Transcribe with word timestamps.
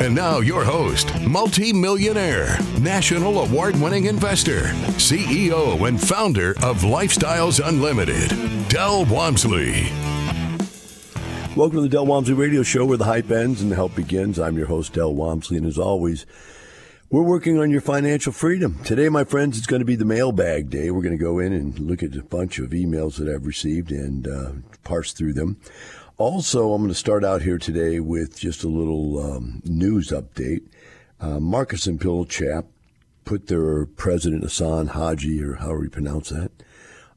And 0.00 0.12
now, 0.12 0.40
your 0.40 0.64
host, 0.64 1.14
multi-millionaire, 1.20 2.58
national 2.80 3.38
award-winning 3.38 4.06
investor, 4.06 4.62
CEO 4.98 5.86
and 5.86 6.00
founder 6.00 6.50
of 6.64 6.82
Lifestyles 6.82 7.64
Unlimited, 7.64 8.30
Del 8.68 9.04
Walmsley. 9.04 9.84
Welcome 11.56 11.76
to 11.76 11.82
the 11.82 11.88
Del 11.88 12.06
Walmsley 12.06 12.34
Radio 12.34 12.64
Show, 12.64 12.84
where 12.84 12.98
the 12.98 13.04
hype 13.04 13.30
ends 13.30 13.62
and 13.62 13.70
the 13.70 13.76
help 13.76 13.94
begins. 13.94 14.40
I'm 14.40 14.58
your 14.58 14.66
host, 14.66 14.94
Del 14.94 15.14
Walmsley, 15.14 15.58
and 15.58 15.66
as 15.66 15.78
always, 15.78 16.26
we're 17.08 17.22
working 17.22 17.60
on 17.60 17.70
your 17.70 17.80
financial 17.80 18.32
freedom. 18.32 18.80
Today, 18.82 19.08
my 19.08 19.22
friends, 19.22 19.56
it's 19.56 19.68
going 19.68 19.78
to 19.78 19.86
be 19.86 19.94
the 19.94 20.04
mailbag 20.04 20.70
day. 20.70 20.90
We're 20.90 21.02
going 21.02 21.16
to 21.16 21.24
go 21.24 21.38
in 21.38 21.52
and 21.52 21.78
look 21.78 22.02
at 22.02 22.16
a 22.16 22.24
bunch 22.24 22.58
of 22.58 22.70
emails 22.70 23.16
that 23.18 23.32
I've 23.32 23.46
received 23.46 23.92
and 23.92 24.26
uh, 24.26 24.52
parse 24.82 25.12
through 25.12 25.34
them. 25.34 25.58
Also, 26.16 26.72
I'm 26.72 26.82
going 26.82 26.90
to 26.90 26.94
start 26.94 27.24
out 27.24 27.42
here 27.42 27.58
today 27.58 27.98
with 27.98 28.38
just 28.38 28.62
a 28.62 28.68
little 28.68 29.18
um, 29.18 29.60
news 29.64 30.10
update. 30.10 30.62
Uh, 31.20 31.40
Marcus 31.40 31.88
and 31.88 31.98
Millichap 31.98 32.66
put 33.24 33.48
their 33.48 33.84
president, 33.84 34.44
Hassan 34.44 34.88
Haji, 34.88 35.42
or 35.42 35.54
however 35.54 35.82
you 35.82 35.90
pronounce 35.90 36.28
that, 36.28 36.52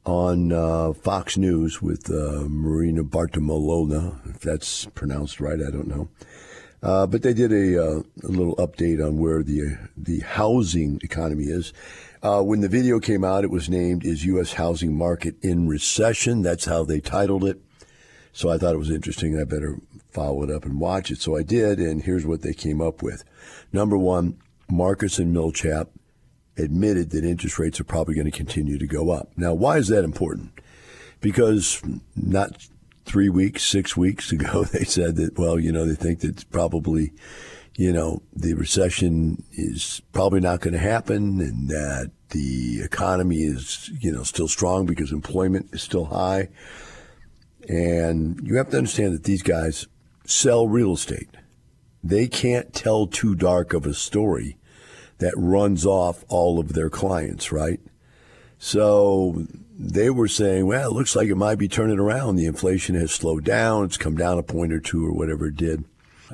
on 0.03 0.51
uh, 0.51 0.93
Fox 0.93 1.37
News 1.37 1.79
with 1.79 2.09
uh, 2.09 2.45
Marina 2.49 3.03
Bartomolona, 3.03 4.19
if 4.31 4.39
that's 4.39 4.85
pronounced 4.85 5.39
right, 5.39 5.59
I 5.61 5.69
don't 5.69 5.87
know. 5.87 6.09
Uh, 6.81 7.05
but 7.05 7.21
they 7.21 7.35
did 7.35 7.51
a, 7.51 7.79
uh, 7.79 7.99
a, 8.23 8.27
little 8.27 8.55
update 8.55 9.05
on 9.05 9.19
where 9.19 9.43
the 9.43 9.77
the 9.95 10.21
housing 10.21 10.99
economy 11.03 11.45
is. 11.45 11.71
Uh, 12.23 12.41
when 12.41 12.61
the 12.61 12.67
video 12.67 12.99
came 12.99 13.23
out, 13.23 13.43
it 13.43 13.51
was 13.51 13.67
named 13.67 14.05
"Is 14.05 14.25
U.S. 14.25 14.53
Housing 14.53 14.95
Market 14.95 15.35
in 15.43 15.67
Recession?" 15.67 16.41
That's 16.43 16.65
how 16.65 16.83
they 16.83 16.99
titled 16.99 17.43
it. 17.43 17.61
So 18.31 18.49
I 18.49 18.57
thought 18.57 18.75
it 18.75 18.79
was 18.79 18.91
interesting. 18.91 19.39
I 19.39 19.43
better 19.43 19.79
follow 20.11 20.43
it 20.43 20.51
up 20.51 20.65
and 20.65 20.79
watch 20.79 21.11
it. 21.11 21.19
So 21.19 21.37
I 21.37 21.43
did, 21.43 21.79
and 21.79 22.03
here's 22.03 22.25
what 22.25 22.41
they 22.41 22.53
came 22.53 22.81
up 22.81 23.01
with. 23.01 23.23
Number 23.71 23.97
one, 23.97 24.37
Marcus 24.69 25.19
and 25.19 25.35
Millichap 25.35 25.87
admitted 26.57 27.11
that 27.11 27.23
interest 27.23 27.59
rates 27.59 27.79
are 27.79 27.85
probably 27.85 28.15
going 28.15 28.29
to 28.29 28.37
continue 28.37 28.77
to 28.77 28.87
go 28.87 29.11
up. 29.11 29.29
Now, 29.37 29.53
why 29.53 29.77
is 29.77 29.87
that 29.89 30.03
important? 30.03 30.51
Because 31.21 31.81
not 32.15 32.67
three 33.05 33.29
weeks, 33.29 33.63
six 33.63 33.95
weeks 33.95 34.31
ago, 34.31 34.63
they 34.71 34.83
said 34.83 35.15
that, 35.15 35.37
well, 35.37 35.59
you 35.59 35.71
know, 35.71 35.85
they 35.85 35.95
think 35.95 36.19
that 36.19 36.49
probably, 36.51 37.11
you 37.75 37.91
know, 37.91 38.21
the 38.33 38.53
recession 38.53 39.43
is 39.53 40.01
probably 40.11 40.39
not 40.39 40.61
going 40.61 40.73
to 40.73 40.79
happen 40.79 41.39
and 41.39 41.69
that 41.69 42.11
the 42.29 42.81
economy 42.83 43.37
is, 43.37 43.89
you 43.99 44.11
know, 44.11 44.23
still 44.23 44.47
strong 44.47 44.85
because 44.85 45.11
employment 45.11 45.69
is 45.71 45.81
still 45.81 46.05
high. 46.05 46.49
And 47.67 48.39
you 48.43 48.55
have 48.55 48.69
to 48.69 48.77
understand 48.77 49.13
that 49.13 49.25
these 49.25 49.43
guys 49.43 49.87
sell 50.25 50.67
real 50.67 50.93
estate. 50.93 51.29
They 52.03 52.27
can't 52.27 52.73
tell 52.73 53.07
too 53.07 53.35
dark 53.35 53.73
of 53.73 53.85
a 53.85 53.93
story 53.93 54.57
that 55.17 55.33
runs 55.35 55.85
off 55.85 56.23
all 56.29 56.59
of 56.59 56.73
their 56.73 56.89
clients, 56.89 57.51
right? 57.51 57.79
So 58.59 59.45
they 59.77 60.09
were 60.09 60.27
saying, 60.27 60.65
well, 60.65 60.91
it 60.91 60.93
looks 60.93 61.15
like 61.15 61.27
it 61.27 61.35
might 61.35 61.59
be 61.59 61.67
turning 61.67 61.99
around. 61.99 62.35
The 62.35 62.45
inflation 62.45 62.95
has 62.95 63.11
slowed 63.11 63.43
down. 63.43 63.85
It's 63.85 63.97
come 63.97 64.15
down 64.15 64.37
a 64.37 64.43
point 64.43 64.73
or 64.73 64.79
two 64.79 65.05
or 65.05 65.11
whatever 65.11 65.47
it 65.47 65.55
did, 65.55 65.83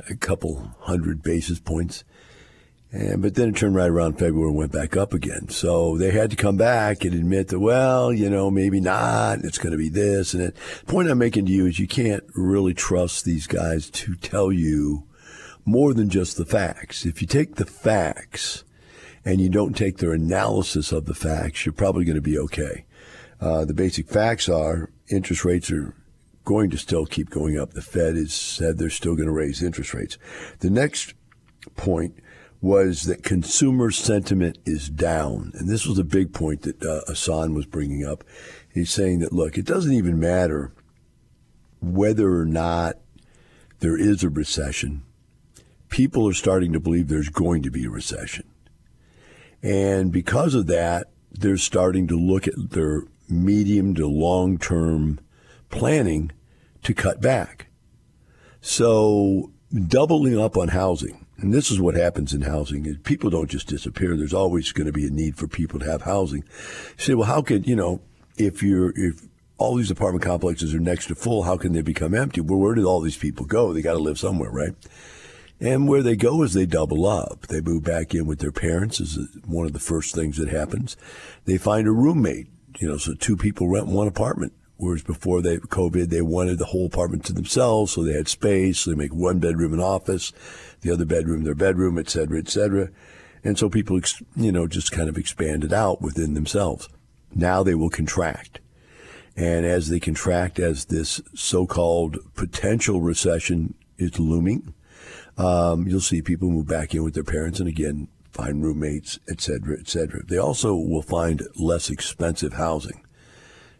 a 0.10 0.16
couple 0.16 0.76
hundred 0.82 1.24
basis 1.24 1.60
points. 1.60 2.04
And, 2.94 3.24
but 3.24 3.34
then 3.34 3.50
it 3.50 3.56
turned 3.56 3.76
right 3.76 3.90
around 3.90 4.20
February 4.20 4.50
and 4.50 4.58
went 4.58 4.72
back 4.72 4.96
up 4.96 5.14
again. 5.14 5.50
So 5.50 5.98
they 5.98 6.12
had 6.12 6.30
to 6.30 6.36
come 6.36 6.58
back 6.58 7.04
and 7.04 7.16
admit 7.16 7.48
that, 7.48 7.60
well, 7.60 8.14
you 8.14 8.30
know, 8.30 8.52
maybe 8.52 8.80
not. 8.80 9.40
It's 9.40 9.58
going 9.58 9.72
to 9.72 9.80
be 9.80 9.90
this. 9.90 10.36
And 10.36 10.44
the 10.44 10.54
point 10.86 11.10
I'm 11.10 11.18
making 11.18 11.48
to 11.48 11.52
you 11.52 11.66
is 11.66 11.80
you 11.80 11.88
can't 11.88 12.24
really 12.36 12.76
trust 12.76 13.26
these 13.26 13.48
guys 13.48 13.90
to 13.90 14.16
tell 14.16 14.52
you 14.52 15.08
more 15.66 15.94
than 15.96 16.10
just 16.10 16.38
the 16.38 16.46
facts. 16.46 17.04
If 17.04 17.20
you 17.20 17.28
take 17.28 17.56
the 17.56 17.66
facts 17.66 18.64
and 19.26 19.42
you 19.42 19.50
don't 19.50 19.76
take 19.76 19.98
their 19.98 20.14
analysis 20.14 20.92
of 20.92 21.06
the 21.06 21.16
facts, 21.16 21.66
you're 21.66 21.74
probably 21.74 22.06
going 22.06 22.16
to 22.16 22.22
be 22.22 22.38
okay. 22.38 22.86
Uh, 23.42 23.66
the 23.66 23.74
basic 23.74 24.08
facts 24.08 24.48
are 24.48 24.92
interest 25.10 25.44
rates 25.44 25.72
are 25.72 25.96
going 26.46 26.70
to 26.70 26.78
still 26.78 27.08
keep 27.08 27.32
going 27.32 27.58
up. 27.58 27.74
The 27.74 27.82
Fed 27.82 28.16
has 28.16 28.34
said 28.34 28.78
they're 28.78 28.92
still 28.92 29.16
going 29.16 29.28
to 29.28 29.34
raise 29.34 29.64
interest 29.64 29.96
rates. 29.96 30.20
The 30.60 30.70
next 30.70 31.16
point 31.76 32.20
was 32.64 33.04
that 33.04 33.24
consumer 33.24 33.92
sentiment 33.92 34.58
is 34.66 34.90
down. 34.90 35.52
And 35.54 35.68
this 35.68 35.86
was 35.86 36.00
a 36.00 36.04
big 36.04 36.34
point 36.34 36.62
that 36.62 36.82
uh, 36.82 37.50
was 37.54 37.66
bringing 37.66 38.06
up. 38.06 38.24
He's 38.74 38.90
saying 38.90 39.20
that, 39.20 39.34
look, 39.34 39.58
it 39.58 39.66
doesn't 39.66 39.92
even 39.92 40.18
matter 40.18 40.72
whether 41.82 42.34
or 42.34 42.46
not 42.46 43.00
there 43.80 43.98
is 43.98 44.24
a 44.24 44.30
recession. 44.30 45.04
People 45.90 46.26
are 46.30 46.34
starting 46.34 46.72
to 46.72 46.80
believe 46.80 47.10
there's 47.10 47.28
going 47.28 47.64
to 47.64 47.70
be 47.70 47.84
a 47.84 47.90
recession. 47.90 48.46
And 49.62 50.10
because 50.14 50.56
of 50.56 50.68
that, 50.68 51.08
they're 51.34 51.58
starting 51.58 52.08
to 52.08 52.16
look 52.16 52.48
at 52.48 52.72
their 52.72 53.04
medium 53.28 53.94
to 53.96 54.08
long 54.08 54.58
term 54.58 55.20
planning 55.70 56.32
to 56.84 56.94
cut 56.94 57.20
back. 57.20 57.68
So 58.62 59.52
doubling 59.74 60.40
up 60.40 60.56
on 60.56 60.70
housing 60.70 61.23
and 61.44 61.54
this 61.54 61.70
is 61.70 61.82
what 61.82 61.96
happens 61.96 62.34
in 62.34 62.44
housing. 62.44 62.96
People 63.00 63.30
don't 63.30 63.50
just 63.50 63.68
disappear. 63.68 64.16
There's 64.16 64.34
always 64.34 64.72
going 64.72 64.88
to 64.88 64.94
be 64.94 65.06
a 65.06 65.10
need 65.10 65.36
for 65.36 65.46
people 65.46 65.78
to 65.80 65.86
have 65.86 66.04
housing. 66.04 66.44
You 66.98 67.04
say, 67.04 67.14
well, 67.16 67.28
how 67.28 67.42
could, 67.42 67.68
you 67.68 67.76
know, 67.76 68.00
if 68.38 68.64
you're, 68.64 68.94
if 68.96 69.28
all 69.58 69.76
these 69.76 69.92
apartment 69.92 70.24
complexes 70.24 70.74
are 70.74 70.80
next 70.80 71.08
to 71.08 71.16
full, 71.16 71.44
how 71.44 71.58
can 71.58 71.74
they 71.74 71.82
become 71.82 72.14
empty? 72.14 72.40
Well, 72.40 72.60
where 72.60 72.76
did 72.76 72.86
all 72.86 73.02
these 73.02 73.18
people 73.18 73.46
go? 73.46 73.74
They 73.74 73.82
got 73.82 73.94
to 73.94 74.00
live 74.00 74.18
somewhere, 74.18 74.52
right? 74.52 74.74
And 75.60 75.86
where 75.86 76.02
they 76.02 76.16
go 76.16 76.44
is 76.44 76.54
they 76.54 76.66
double 76.66 77.06
up. 77.06 77.48
They 77.48 77.60
move 77.60 77.84
back 77.84 78.16
in 78.16 78.26
with 78.26 78.40
their 78.40 78.54
parents 78.54 79.02
is 79.02 79.20
one 79.46 79.66
of 79.66 79.74
the 79.74 79.80
first 79.80 80.16
things 80.16 80.38
that 80.38 80.48
happens. 80.48 80.96
They 81.44 81.58
find 81.58 81.90
a 81.90 81.92
roommate, 81.92 82.48
you 82.80 82.88
know, 82.88 82.98
so 82.98 83.16
two 83.16 83.36
people 83.36 83.68
rent 83.68 83.88
one 83.88 84.08
apartment. 84.08 84.54
Whereas 84.78 85.04
before 85.04 85.42
they 85.42 85.58
COVID, 85.58 86.10
they 86.10 86.22
wanted 86.22 86.58
the 86.58 86.66
whole 86.66 86.88
apartment 86.88 87.26
to 87.26 87.34
themselves, 87.34 87.92
so 87.92 88.04
they 88.04 88.14
had 88.14 88.28
space. 88.28 88.80
So 88.80 88.92
they 88.92 88.98
make 88.98 89.14
one 89.14 89.40
bedroom 89.40 89.74
an 89.74 89.80
office 89.80 90.34
the 90.82 90.92
other 90.92 91.06
bedroom 91.06 91.44
their 91.44 91.56
bedroom, 91.56 91.98
et 91.98 92.10
cetera, 92.10 92.38
et 92.38 92.50
cetera. 92.50 92.90
And 93.44 93.58
so 93.58 93.70
people, 93.70 94.00
you 94.36 94.52
know, 94.52 94.68
just 94.68 94.92
kind 94.92 95.10
of 95.10 95.18
expanded 95.18 95.74
out 95.74 96.02
within 96.02 96.34
themselves. 96.34 96.90
Now 97.34 97.64
they 97.64 97.76
will 97.76 97.90
contract. 97.90 98.60
And 99.36 99.66
as 99.66 99.90
they 99.90 100.00
contract, 100.00 100.60
as 100.60 100.86
this 100.86 101.22
so-called 101.34 102.18
potential 102.36 103.02
recession 103.02 103.74
is 103.98 104.20
looming, 104.20 104.74
um, 105.38 105.88
you'll 105.88 106.02
see 106.02 106.22
people 106.22 106.52
move 106.52 106.68
back 106.68 106.94
in 106.94 107.04
with 107.04 107.16
their 107.16 107.24
parents 107.24 107.60
and 107.60 107.68
again 107.68 108.08
find 108.32 108.64
roommates, 108.64 109.20
et 109.30 109.42
cetera, 109.42 109.78
et 109.80 109.88
cetera. 109.88 110.24
They 110.24 110.38
also 110.38 110.76
will 110.76 111.02
find 111.02 111.44
less 111.56 111.90
expensive 111.90 112.54
housing. 112.54 113.02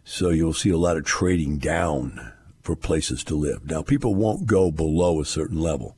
So 0.04 0.28
you'll 0.28 0.52
see 0.52 0.70
a 0.70 0.76
lot 0.76 0.98
of 0.98 1.04
trading 1.04 1.58
down 1.58 2.32
for 2.62 2.76
places 2.76 3.24
to 3.24 3.34
live. 3.34 3.64
Now, 3.66 3.82
people 3.82 4.14
won't 4.14 4.46
go 4.46 4.70
below 4.70 5.20
a 5.20 5.24
certain 5.24 5.58
level. 5.58 5.96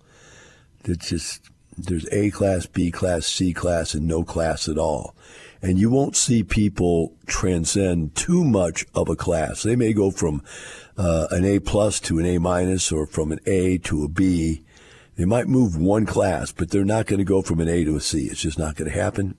It's 0.85 1.09
just 1.09 1.51
there's 1.77 2.09
A 2.13 2.31
class, 2.31 2.67
B 2.67 2.91
class, 2.91 3.27
C 3.27 3.53
class, 3.53 3.95
and 3.95 4.07
no 4.07 4.25
class 4.25 4.69
at 4.69 4.79
all. 4.79 5.15
And 5.61 5.79
you 5.79 5.91
won't 5.91 6.17
see 6.17 6.43
people 6.43 7.15
transcend 7.27 8.15
too 8.15 8.45
much 8.45 8.87
of 8.95 9.09
a 9.09 9.17
class. 9.17 9.63
They 9.63 9.77
may 9.77 9.93
go 9.93 10.11
from 10.11 10.43
uh, 10.97 11.27
an 11.31 11.45
A 11.45 11.59
plus 11.59 11.99
to 12.01 12.19
an 12.19 12.27
A 12.27 12.39
minus 12.39 12.93
or 12.93 13.07
from 13.07 13.33
an 13.33 13.41
A 13.47 13.79
to 13.79 14.05
a 14.05 14.09
B. 14.09 14.63
They 15.17 15.25
might 15.25 15.49
move 15.49 15.77
one 15.77 16.07
class, 16.07 16.53
but 16.53 16.71
they're 16.71 16.85
not 16.85 17.07
going 17.07 17.19
to 17.19 17.25
go 17.25 17.43
from 17.43 17.61
an 17.61 17.69
A 17.69 17.85
to 17.85 17.97
a 17.97 18.01
C. 18.01 18.27
It's 18.27 18.43
just 18.43 18.59
not 18.59 18.77
going 18.77 18.91
to 18.91 18.97
happen. 18.97 19.37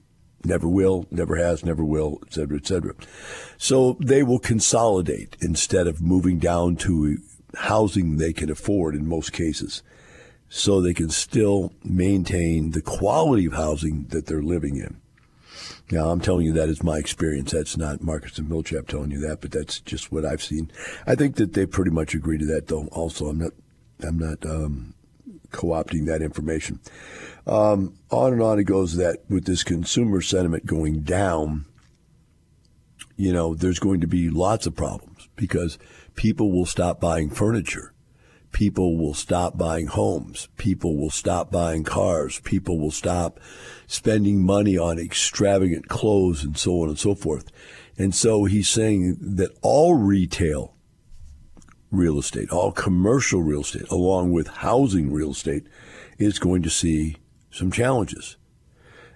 Never 0.48 0.68
will, 0.68 1.06
never 1.12 1.36
has, 1.36 1.66
never 1.66 1.84
will, 1.84 2.20
et 2.26 2.34
cetera, 2.34 2.58
et 2.58 2.66
cetera. 2.66 2.94
So 3.58 3.98
they 4.00 4.24
will 4.24 4.40
consolidate 4.40 5.36
instead 5.42 5.88
of 5.88 6.02
moving 6.02 6.40
down 6.40 6.78
to 6.78 7.18
housing 7.56 8.16
they 8.16 8.32
can 8.32 8.50
afford 8.50 8.96
in 8.96 9.08
most 9.08 9.34
cases 9.34 9.84
so 10.48 10.80
they 10.80 10.94
can 10.94 11.10
still 11.10 11.74
maintain 11.84 12.72
the 12.72 12.82
quality 12.82 13.46
of 13.46 13.54
housing 13.54 14.06
that 14.12 14.26
they're 14.28 14.42
living 14.42 14.78
in. 14.78 15.02
Now, 15.92 16.12
I'm 16.12 16.22
telling 16.22 16.46
you 16.46 16.54
that 16.54 16.70
is 16.70 16.82
my 16.82 16.98
experience. 16.98 17.52
That's 17.52 17.76
not 17.76 18.02
Marcus 18.02 18.38
and 18.38 18.48
Millichap 18.48 18.88
telling 18.88 19.12
you 19.12 19.20
that, 19.28 19.42
but 19.42 19.52
that's 19.52 19.82
just 19.82 20.12
what 20.12 20.26
I've 20.26 20.44
seen. 20.44 20.72
I 21.06 21.16
think 21.16 21.36
that 21.36 21.54
they 21.54 21.66
pretty 21.66 21.92
much 21.92 22.14
agree 22.14 22.38
to 22.38 22.46
that, 22.46 22.68
though. 22.68 22.88
Also, 22.92 23.28
I'm 23.28 23.40
not, 23.40 23.52
I'm 24.02 24.20
not 24.20 24.46
um, 24.46 24.94
co-opting 25.52 26.06
that 26.06 26.22
information. 26.22 26.80
Um, 27.46 27.94
on 28.12 28.34
and 28.34 28.42
on 28.42 28.60
it 28.60 28.66
goes 28.66 28.98
that 28.98 29.20
with 29.30 29.46
this 29.46 29.64
consumer 29.64 30.22
sentiment 30.22 30.66
going 30.66 31.02
down, 31.02 31.66
you 33.16 33.34
know, 33.34 33.56
there's 33.56 33.80
going 33.80 34.02
to 34.02 34.08
be 34.08 34.30
lots 34.30 34.68
of 34.68 34.76
problems 34.76 35.28
because 35.36 35.78
people 36.16 36.52
will 36.52 36.66
stop 36.66 37.00
buying 37.00 37.30
furniture. 37.30 37.94
People 38.52 38.98
will 38.98 39.14
stop 39.14 39.58
buying 39.58 39.88
homes. 39.88 40.48
People 40.58 40.98
will 40.98 41.10
stop 41.10 41.52
buying 41.52 41.84
cars. 41.84 42.40
People 42.42 42.80
will 42.80 42.92
stop 42.92 43.40
spending 43.88 44.44
money 44.44 44.78
on 44.78 45.00
extravagant 45.00 45.88
clothes 45.88 46.44
and 46.44 46.58
so 46.58 46.82
on 46.82 46.90
and 46.90 47.00
so 47.00 47.14
forth. 47.14 47.52
And 47.98 48.16
so 48.16 48.46
he's 48.46 48.70
saying 48.70 49.18
that 49.20 49.56
all 49.62 49.96
retail 49.96 50.77
real 51.98 52.20
estate, 52.20 52.52
all 52.52 52.72
commercial 52.72 53.42
real 53.42 53.62
estate, 53.62 53.90
along 53.90 54.32
with 54.32 54.48
housing 54.48 55.12
real 55.12 55.32
estate, 55.32 55.68
is 56.18 56.40
going 56.40 56.62
to 56.64 56.70
see 56.70 57.18
some 57.52 57.72
challenges. 57.72 58.38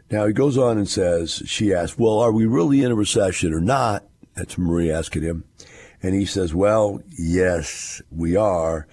Now 0.10 0.26
he 0.28 0.34
goes 0.34 0.58
on 0.58 0.78
and 0.78 0.90
says, 0.90 1.42
she 1.46 1.74
asked, 1.74 1.98
well, 1.98 2.20
are 2.20 2.32
we 2.32 2.46
really 2.46 2.84
in 2.84 2.92
a 2.92 2.96
recession 2.96 3.54
or 3.54 3.62
not? 3.62 4.04
That's 4.36 4.58
Marie 4.58 4.92
asking 4.92 5.24
him. 5.24 5.46
And 6.04 6.16
he 6.16 6.26
says, 6.26 6.54
well, 6.54 7.02
yes, 7.18 8.02
we 8.12 8.36
are, 8.36 8.88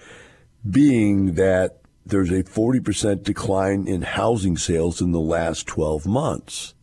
being 0.69 1.33
that 1.33 1.79
there's 2.05 2.31
a 2.31 2.43
40% 2.43 3.23
decline 3.23 3.87
in 3.87 4.01
housing 4.03 4.57
sales 4.57 5.01
in 5.01 5.11
the 5.11 5.19
last 5.19 5.67
12 5.67 6.05
months. 6.05 6.73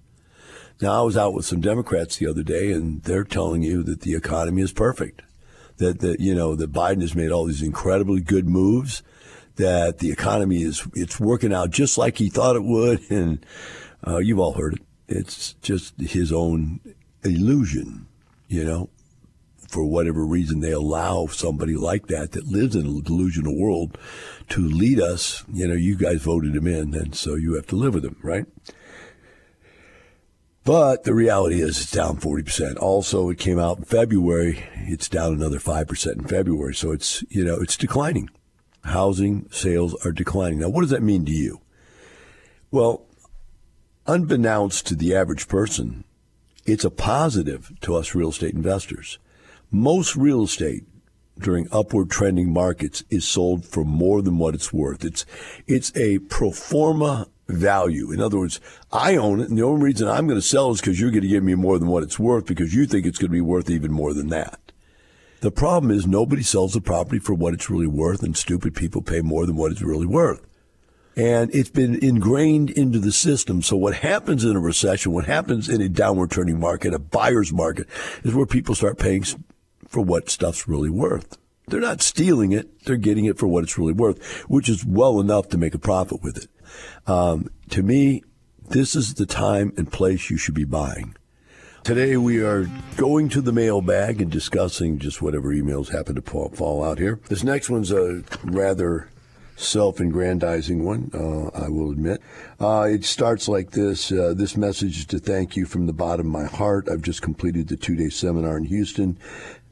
Now, 0.80 1.00
I 1.00 1.02
was 1.04 1.16
out 1.16 1.32
with 1.32 1.46
some 1.46 1.60
Democrats 1.60 2.16
the 2.16 2.26
other 2.26 2.42
day, 2.42 2.70
and 2.70 3.02
they're 3.02 3.24
telling 3.24 3.62
you 3.62 3.82
that 3.84 4.02
the 4.02 4.14
economy 4.14 4.62
is 4.62 4.72
perfect. 4.72 5.22
That, 5.78 6.00
that 6.00 6.20
you 6.20 6.34
know, 6.34 6.54
that 6.54 6.72
Biden 6.72 7.02
has 7.02 7.14
made 7.14 7.30
all 7.30 7.44
these 7.44 7.62
incredibly 7.62 8.20
good 8.20 8.48
moves, 8.48 9.02
that 9.56 9.98
the 9.98 10.10
economy 10.10 10.62
is, 10.62 10.86
it's 10.94 11.20
working 11.20 11.52
out 11.52 11.70
just 11.70 11.98
like 11.98 12.18
he 12.18 12.28
thought 12.28 12.56
it 12.56 12.64
would. 12.64 13.00
And 13.10 13.44
uh, 14.06 14.18
you've 14.18 14.38
all 14.38 14.54
heard 14.54 14.74
it. 14.74 14.82
It's 15.08 15.54
just 15.54 16.00
his 16.00 16.32
own 16.32 16.80
illusion, 17.22 18.06
you 18.48 18.64
know. 18.64 18.90
For 19.68 19.84
whatever 19.84 20.24
reason, 20.24 20.60
they 20.60 20.70
allow 20.70 21.26
somebody 21.26 21.74
like 21.74 22.06
that 22.06 22.32
that 22.32 22.46
lives 22.46 22.76
in 22.76 22.86
a 22.86 23.00
delusional 23.00 23.58
world 23.58 23.98
to 24.50 24.60
lead 24.60 25.00
us. 25.00 25.44
You 25.52 25.66
know, 25.66 25.74
you 25.74 25.96
guys 25.96 26.22
voted 26.22 26.54
him 26.54 26.68
in, 26.68 26.94
and 26.94 27.16
so 27.16 27.34
you 27.34 27.54
have 27.54 27.66
to 27.68 27.76
live 27.76 27.94
with 27.94 28.04
him, 28.04 28.16
right? 28.22 28.46
But 30.66 31.04
the 31.04 31.14
reality 31.14 31.60
is 31.60 31.80
it's 31.80 31.92
down 31.92 32.16
40%. 32.16 32.76
Also, 32.80 33.28
it 33.30 33.38
came 33.38 33.56
out 33.56 33.78
in 33.78 33.84
February. 33.84 34.64
It's 34.74 35.08
down 35.08 35.32
another 35.32 35.60
5% 35.60 36.12
in 36.12 36.24
February. 36.24 36.74
So 36.74 36.90
it's, 36.90 37.22
you 37.28 37.44
know, 37.44 37.60
it's 37.60 37.76
declining. 37.76 38.30
Housing 38.82 39.48
sales 39.52 39.94
are 40.04 40.10
declining. 40.10 40.58
Now, 40.58 40.68
what 40.68 40.80
does 40.80 40.90
that 40.90 41.04
mean 41.04 41.24
to 41.26 41.30
you? 41.30 41.60
Well, 42.72 43.06
unbeknownst 44.08 44.88
to 44.88 44.96
the 44.96 45.14
average 45.14 45.46
person, 45.46 46.02
it's 46.64 46.84
a 46.84 46.90
positive 46.90 47.70
to 47.82 47.94
us 47.94 48.16
real 48.16 48.30
estate 48.30 48.54
investors. 48.54 49.20
Most 49.70 50.16
real 50.16 50.42
estate 50.42 50.82
during 51.38 51.68
upward 51.70 52.10
trending 52.10 52.52
markets 52.52 53.04
is 53.08 53.24
sold 53.24 53.64
for 53.64 53.84
more 53.84 54.20
than 54.20 54.38
what 54.38 54.56
it's 54.56 54.72
worth. 54.72 55.04
It's 55.04 55.24
it's 55.68 55.96
a 55.96 56.18
pro 56.18 56.50
forma 56.50 57.28
value. 57.48 58.12
In 58.12 58.20
other 58.20 58.38
words, 58.38 58.60
I 58.92 59.16
own 59.16 59.40
it, 59.40 59.48
and 59.48 59.58
the 59.58 59.62
only 59.62 59.84
reason 59.84 60.08
I'm 60.08 60.26
going 60.26 60.40
to 60.40 60.46
sell 60.46 60.70
is 60.70 60.80
because 60.80 61.00
you're 61.00 61.10
going 61.10 61.22
to 61.22 61.28
give 61.28 61.44
me 61.44 61.54
more 61.54 61.78
than 61.78 61.88
what 61.88 62.02
it's 62.02 62.18
worth 62.18 62.46
because 62.46 62.74
you 62.74 62.86
think 62.86 63.06
it's 63.06 63.18
going 63.18 63.30
to 63.30 63.32
be 63.32 63.40
worth 63.40 63.70
even 63.70 63.92
more 63.92 64.14
than 64.14 64.28
that. 64.28 64.60
The 65.40 65.50
problem 65.50 65.92
is 65.92 66.06
nobody 66.06 66.42
sells 66.42 66.72
the 66.72 66.80
property 66.80 67.18
for 67.18 67.34
what 67.34 67.54
it's 67.54 67.70
really 67.70 67.86
worth, 67.86 68.22
and 68.22 68.36
stupid 68.36 68.74
people 68.74 69.02
pay 69.02 69.20
more 69.20 69.46
than 69.46 69.56
what 69.56 69.70
it's 69.70 69.82
really 69.82 70.06
worth. 70.06 70.40
And 71.16 71.54
it's 71.54 71.70
been 71.70 72.02
ingrained 72.02 72.70
into 72.70 72.98
the 72.98 73.12
system. 73.12 73.62
So 73.62 73.76
what 73.76 73.94
happens 73.96 74.44
in 74.44 74.54
a 74.54 74.60
recession, 74.60 75.12
what 75.12 75.24
happens 75.24 75.68
in 75.68 75.80
a 75.80 75.88
downward 75.88 76.30
turning 76.30 76.60
market, 76.60 76.92
a 76.92 76.98
buyer's 76.98 77.52
market, 77.52 77.86
is 78.22 78.34
where 78.34 78.44
people 78.44 78.74
start 78.74 78.98
paying 78.98 79.24
for 79.88 80.02
what 80.02 80.28
stuff's 80.28 80.68
really 80.68 80.90
worth. 80.90 81.38
They're 81.68 81.80
not 81.80 82.02
stealing 82.02 82.52
it; 82.52 82.84
they're 82.84 82.96
getting 82.96 83.24
it 83.24 83.38
for 83.38 83.46
what 83.46 83.64
it's 83.64 83.78
really 83.78 83.92
worth, 83.92 84.22
which 84.48 84.68
is 84.68 84.84
well 84.84 85.20
enough 85.20 85.48
to 85.48 85.58
make 85.58 85.74
a 85.74 85.78
profit 85.78 86.22
with 86.22 86.36
it. 86.36 86.48
Um, 87.06 87.50
to 87.70 87.82
me, 87.82 88.22
this 88.68 88.96
is 88.96 89.14
the 89.14 89.26
time 89.26 89.72
and 89.76 89.90
place 89.90 90.30
you 90.30 90.36
should 90.36 90.54
be 90.54 90.64
buying. 90.64 91.16
Today 91.84 92.16
we 92.16 92.42
are 92.42 92.68
going 92.96 93.28
to 93.28 93.40
the 93.40 93.52
mailbag 93.52 94.20
and 94.20 94.28
discussing 94.28 94.98
just 94.98 95.22
whatever 95.22 95.54
emails 95.54 95.90
happen 95.90 96.16
to 96.16 96.22
fall 96.22 96.84
out 96.84 96.98
here. 96.98 97.20
This 97.28 97.44
next 97.44 97.70
one's 97.70 97.92
a 97.92 98.24
rather 98.42 99.08
self-aggrandizing 99.54 100.84
one, 100.84 101.10
uh, 101.14 101.56
I 101.56 101.68
will 101.68 101.90
admit. 101.92 102.20
Uh, 102.60 102.88
it 102.90 103.04
starts 103.04 103.48
like 103.48 103.70
this. 103.70 104.12
Uh, 104.12 104.34
this 104.36 104.56
message 104.56 104.98
is 104.98 105.06
to 105.06 105.18
thank 105.18 105.56
you 105.56 105.64
from 105.64 105.86
the 105.86 105.92
bottom 105.92 106.26
of 106.26 106.32
my 106.32 106.44
heart. 106.44 106.88
I've 106.90 107.02
just 107.02 107.22
completed 107.22 107.68
the 107.68 107.76
two-day 107.76 108.10
seminar 108.10 108.58
in 108.58 108.64
Houston, 108.64 109.16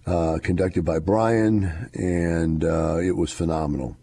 uh, 0.06 0.38
conducted 0.42 0.84
by 0.84 1.00
Brian, 1.00 1.90
and 1.94 2.64
uh, 2.64 2.98
it 3.02 3.16
was 3.16 3.32
phenomenal. 3.32 3.96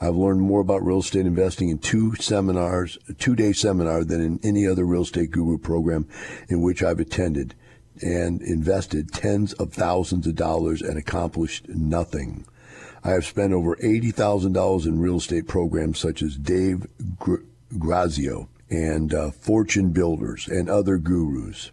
I've 0.00 0.16
learned 0.16 0.42
more 0.42 0.60
about 0.60 0.84
real 0.84 1.00
estate 1.00 1.26
investing 1.26 1.70
in 1.70 1.78
two 1.78 2.14
seminars, 2.16 2.98
a 3.08 3.14
two-day 3.14 3.52
seminar 3.52 4.04
than 4.04 4.20
in 4.20 4.40
any 4.42 4.66
other 4.66 4.84
real 4.84 5.02
estate 5.02 5.30
guru 5.30 5.58
program 5.58 6.06
in 6.48 6.60
which 6.60 6.82
I've 6.82 7.00
attended 7.00 7.54
and 8.02 8.42
invested 8.42 9.12
tens 9.12 9.52
of 9.54 9.72
thousands 9.72 10.26
of 10.26 10.34
dollars 10.34 10.82
and 10.82 10.98
accomplished 10.98 11.68
nothing. 11.68 12.46
I 13.02 13.10
have 13.10 13.24
spent 13.24 13.52
over 13.52 13.76
$80,000 13.76 14.86
in 14.86 15.00
real 15.00 15.16
estate 15.16 15.46
programs 15.46 15.98
such 15.98 16.22
as 16.22 16.36
Dave 16.36 16.86
Grazio 17.78 18.48
and 18.68 19.14
uh, 19.14 19.30
Fortune 19.30 19.92
Builders 19.92 20.48
and 20.48 20.68
other 20.68 20.98
gurus. 20.98 21.70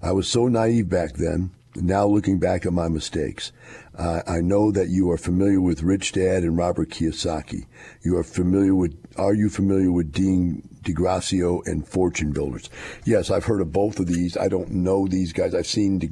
I 0.00 0.12
was 0.12 0.28
so 0.28 0.46
naive 0.46 0.88
back 0.88 1.14
then. 1.14 1.50
Now 1.74 2.06
looking 2.06 2.38
back 2.38 2.64
at 2.64 2.72
my 2.72 2.88
mistakes, 2.88 3.52
uh, 3.98 4.22
I 4.26 4.40
know 4.40 4.70
that 4.72 4.88
you 4.88 5.10
are 5.10 5.16
familiar 5.16 5.60
with 5.60 5.82
Rich 5.82 6.12
Dad 6.12 6.42
and 6.42 6.56
Robert 6.56 6.90
Kiyosaki. 6.90 7.66
You 8.02 8.16
are 8.18 8.24
familiar 8.24 8.74
with. 8.74 8.94
Are 9.16 9.34
you 9.34 9.48
familiar 9.48 9.90
with 9.90 10.12
Dean 10.12 10.68
DeGracio 10.82 11.66
and 11.66 11.86
Fortune 11.88 12.32
Builders? 12.32 12.68
Yes, 13.04 13.30
I've 13.30 13.44
heard 13.44 13.62
of 13.62 13.72
both 13.72 13.98
of 13.98 14.06
these. 14.06 14.36
I 14.36 14.48
don't 14.48 14.70
know 14.70 15.06
these 15.06 15.32
guys. 15.32 15.54
I've 15.54 15.66
seen 15.66 15.98
De, 15.98 16.10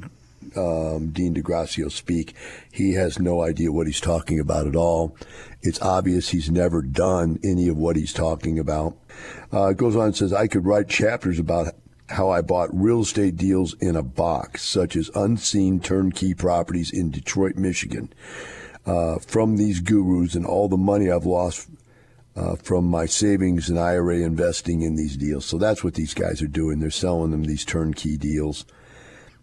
um, 0.55 1.11
Dean 1.11 1.35
DeGracio 1.35 1.91
speak. 1.91 2.35
He 2.71 2.93
has 2.93 3.19
no 3.19 3.41
idea 3.41 3.71
what 3.71 3.85
he's 3.85 4.01
talking 4.01 4.39
about 4.39 4.65
at 4.65 4.75
all. 4.75 5.15
It's 5.61 5.81
obvious 5.81 6.29
he's 6.29 6.49
never 6.49 6.81
done 6.81 7.39
any 7.43 7.67
of 7.67 7.77
what 7.77 7.95
he's 7.95 8.13
talking 8.13 8.57
about. 8.57 8.97
Uh, 9.53 9.67
it 9.69 9.77
goes 9.77 9.95
on 9.95 10.07
and 10.07 10.15
says, 10.15 10.33
I 10.33 10.47
could 10.47 10.65
write 10.65 10.89
chapters 10.89 11.37
about 11.39 11.75
how 12.09 12.29
I 12.29 12.41
bought 12.41 12.69
real 12.73 13.01
estate 13.01 13.35
deals 13.35 13.73
in 13.75 13.95
a 13.95 14.03
box, 14.03 14.63
such 14.63 14.95
as 14.95 15.09
unseen 15.15 15.79
turnkey 15.79 16.33
properties 16.33 16.91
in 16.91 17.09
Detroit, 17.09 17.55
Michigan, 17.55 18.13
uh, 18.85 19.17
from 19.19 19.57
these 19.57 19.79
gurus 19.79 20.35
and 20.35 20.45
all 20.45 20.67
the 20.67 20.77
money 20.77 21.09
I've 21.09 21.25
lost 21.25 21.67
uh, 22.35 22.55
from 22.55 22.85
my 22.85 23.05
savings 23.05 23.69
and 23.69 23.79
IRA 23.79 24.17
investing 24.17 24.81
in 24.81 24.95
these 24.95 25.17
deals. 25.17 25.45
So 25.45 25.57
that's 25.57 25.83
what 25.83 25.95
these 25.95 26.13
guys 26.13 26.41
are 26.41 26.47
doing. 26.47 26.79
They're 26.79 26.91
selling 26.91 27.31
them 27.31 27.43
these 27.43 27.65
turnkey 27.65 28.17
deals. 28.17 28.65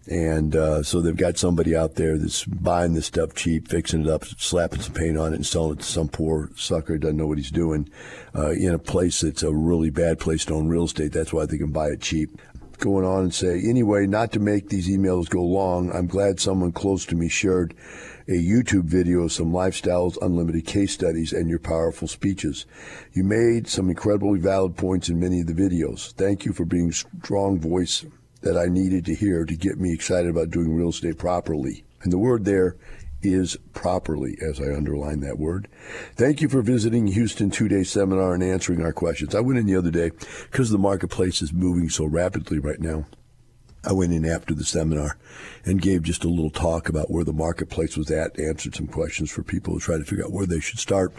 And 0.08 0.56
uh, 0.56 0.82
so 0.82 1.00
they've 1.00 1.16
got 1.16 1.38
somebody 1.38 1.76
out 1.76 1.94
there 1.94 2.18
that's 2.18 2.44
buying 2.44 2.94
this 2.94 3.06
stuff 3.06 3.34
cheap, 3.34 3.68
fixing 3.68 4.02
it 4.02 4.08
up, 4.08 4.24
slapping 4.24 4.80
some 4.80 4.94
paint 4.94 5.16
on 5.16 5.32
it, 5.32 5.36
and 5.36 5.46
selling 5.46 5.74
it 5.74 5.78
to 5.78 5.84
some 5.84 6.08
poor 6.08 6.50
sucker 6.56 6.94
who 6.94 6.98
doesn't 6.98 7.16
know 7.16 7.28
what 7.28 7.38
he's 7.38 7.52
doing 7.52 7.88
uh, 8.36 8.50
in 8.50 8.74
a 8.74 8.80
place 8.80 9.20
that's 9.20 9.44
a 9.44 9.52
really 9.52 9.90
bad 9.90 10.18
place 10.18 10.44
to 10.44 10.54
own 10.54 10.68
real 10.68 10.84
estate. 10.84 11.12
That's 11.12 11.32
why 11.32 11.46
they 11.46 11.56
can 11.56 11.70
buy 11.70 11.88
it 11.88 12.00
cheap 12.00 12.30
going 12.82 13.06
on 13.06 13.22
and 13.22 13.34
say, 13.34 13.62
anyway, 13.64 14.06
not 14.06 14.32
to 14.32 14.40
make 14.40 14.68
these 14.68 14.90
emails 14.90 15.30
go 15.30 15.42
long, 15.42 15.90
I'm 15.92 16.08
glad 16.08 16.40
someone 16.40 16.72
close 16.72 17.06
to 17.06 17.16
me 17.16 17.28
shared 17.28 17.74
a 18.28 18.32
YouTube 18.32 18.84
video 18.84 19.22
of 19.22 19.32
some 19.32 19.52
lifestyles, 19.52 20.18
unlimited 20.20 20.66
case 20.66 20.92
studies, 20.92 21.32
and 21.32 21.48
your 21.48 21.60
powerful 21.60 22.08
speeches. 22.08 22.66
You 23.12 23.24
made 23.24 23.68
some 23.68 23.88
incredibly 23.88 24.40
valid 24.40 24.76
points 24.76 25.08
in 25.08 25.20
many 25.20 25.40
of 25.40 25.46
the 25.46 25.54
videos. 25.54 26.12
Thank 26.12 26.44
you 26.44 26.52
for 26.52 26.64
being 26.64 26.90
a 26.90 26.92
strong 26.92 27.58
voice 27.58 28.04
that 28.42 28.58
I 28.58 28.66
needed 28.66 29.06
to 29.06 29.14
hear 29.14 29.44
to 29.44 29.56
get 29.56 29.78
me 29.78 29.94
excited 29.94 30.28
about 30.28 30.50
doing 30.50 30.74
real 30.74 30.90
estate 30.90 31.18
properly. 31.18 31.84
And 32.02 32.12
the 32.12 32.18
word 32.18 32.44
there 32.44 32.76
is 33.22 33.56
properly, 33.72 34.36
as 34.40 34.60
I 34.60 34.74
underline 34.74 35.20
that 35.20 35.38
word. 35.38 35.68
Thank 36.14 36.40
you 36.40 36.48
for 36.48 36.62
visiting 36.62 37.06
Houston 37.08 37.50
two 37.50 37.68
day 37.68 37.84
seminar 37.84 38.34
and 38.34 38.42
answering 38.42 38.82
our 38.82 38.92
questions. 38.92 39.34
I 39.34 39.40
went 39.40 39.58
in 39.58 39.66
the 39.66 39.76
other 39.76 39.90
day 39.90 40.10
because 40.50 40.70
the 40.70 40.78
marketplace 40.78 41.42
is 41.42 41.52
moving 41.52 41.88
so 41.88 42.04
rapidly 42.04 42.58
right 42.58 42.80
now. 42.80 43.06
I 43.84 43.92
went 43.92 44.12
in 44.12 44.24
after 44.24 44.54
the 44.54 44.64
seminar 44.64 45.18
and 45.64 45.82
gave 45.82 46.02
just 46.02 46.24
a 46.24 46.28
little 46.28 46.50
talk 46.50 46.88
about 46.88 47.10
where 47.10 47.24
the 47.24 47.32
marketplace 47.32 47.96
was 47.96 48.10
at, 48.10 48.38
answered 48.38 48.76
some 48.76 48.86
questions 48.86 49.30
for 49.30 49.42
people 49.42 49.74
to 49.74 49.80
try 49.84 49.98
to 49.98 50.04
figure 50.04 50.24
out 50.24 50.32
where 50.32 50.46
they 50.46 50.60
should 50.60 50.78
start 50.78 51.12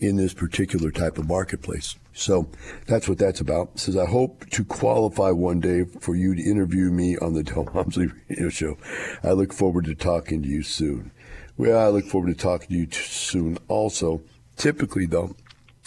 in 0.00 0.16
this 0.16 0.34
particular 0.34 0.90
type 0.90 1.16
of 1.16 1.28
marketplace. 1.28 1.96
So 2.12 2.50
that's 2.86 3.08
what 3.08 3.18
that's 3.18 3.40
about. 3.40 3.70
It 3.74 3.80
says, 3.80 3.96
I 3.96 4.06
hope 4.06 4.50
to 4.50 4.64
qualify 4.64 5.30
one 5.30 5.60
day 5.60 5.84
for 5.84 6.16
you 6.16 6.34
to 6.34 6.42
interview 6.42 6.90
me 6.90 7.16
on 7.18 7.34
the 7.34 7.44
Del 7.44 7.64
Walmsley 7.74 8.08
radio 8.28 8.48
show. 8.48 8.76
I 9.22 9.30
look 9.32 9.52
forward 9.52 9.84
to 9.84 9.94
talking 9.94 10.42
to 10.42 10.48
you 10.48 10.62
soon. 10.62 11.12
Well, 11.56 11.78
I 11.78 11.88
look 11.88 12.06
forward 12.06 12.28
to 12.28 12.34
talking 12.34 12.68
to 12.68 12.74
you 12.74 12.90
soon 12.90 13.58
also. 13.68 14.22
Typically, 14.56 15.06
though, 15.06 15.36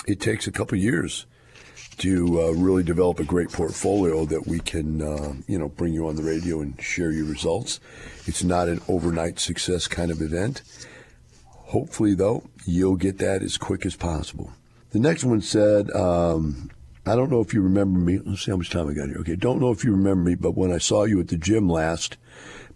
it 0.07 0.19
takes 0.19 0.47
a 0.47 0.51
couple 0.51 0.77
years 0.77 1.25
to 1.97 2.41
uh, 2.41 2.51
really 2.51 2.83
develop 2.83 3.19
a 3.19 3.23
great 3.23 3.51
portfolio 3.51 4.25
that 4.25 4.45
we 4.45 4.59
can, 4.59 5.01
uh, 5.01 5.33
you 5.47 5.57
know, 5.57 5.69
bring 5.69 5.93
you 5.93 6.07
on 6.07 6.15
the 6.15 6.23
radio 6.23 6.61
and 6.61 6.79
share 6.81 7.11
your 7.11 7.25
results. 7.25 7.79
It's 8.25 8.43
not 8.43 8.67
an 8.67 8.81
overnight 8.87 9.39
success 9.39 9.87
kind 9.87 10.11
of 10.11 10.21
event. 10.21 10.61
Hopefully, 11.49 12.13
though, 12.13 12.43
you'll 12.65 12.97
get 12.97 13.17
that 13.19 13.41
as 13.41 13.57
quick 13.57 13.85
as 13.85 13.95
possible. 13.95 14.51
The 14.91 14.99
next 14.99 15.23
one 15.23 15.41
said, 15.41 15.89
um, 15.91 16.69
I 17.07 17.15
don't 17.15 17.29
know 17.29 17.41
if 17.41 17.53
you 17.53 17.61
remember 17.61 17.99
me. 17.99 18.17
Let's 18.17 18.43
see 18.43 18.51
how 18.51 18.57
much 18.57 18.71
time 18.71 18.89
I 18.89 18.93
got 18.93 19.09
here. 19.09 19.19
Okay, 19.19 19.35
don't 19.35 19.59
know 19.59 19.71
if 19.71 19.83
you 19.83 19.91
remember 19.91 20.29
me, 20.29 20.35
but 20.35 20.57
when 20.57 20.71
I 20.71 20.79
saw 20.79 21.03
you 21.03 21.19
at 21.19 21.27
the 21.27 21.37
gym 21.37 21.69
last 21.69 22.17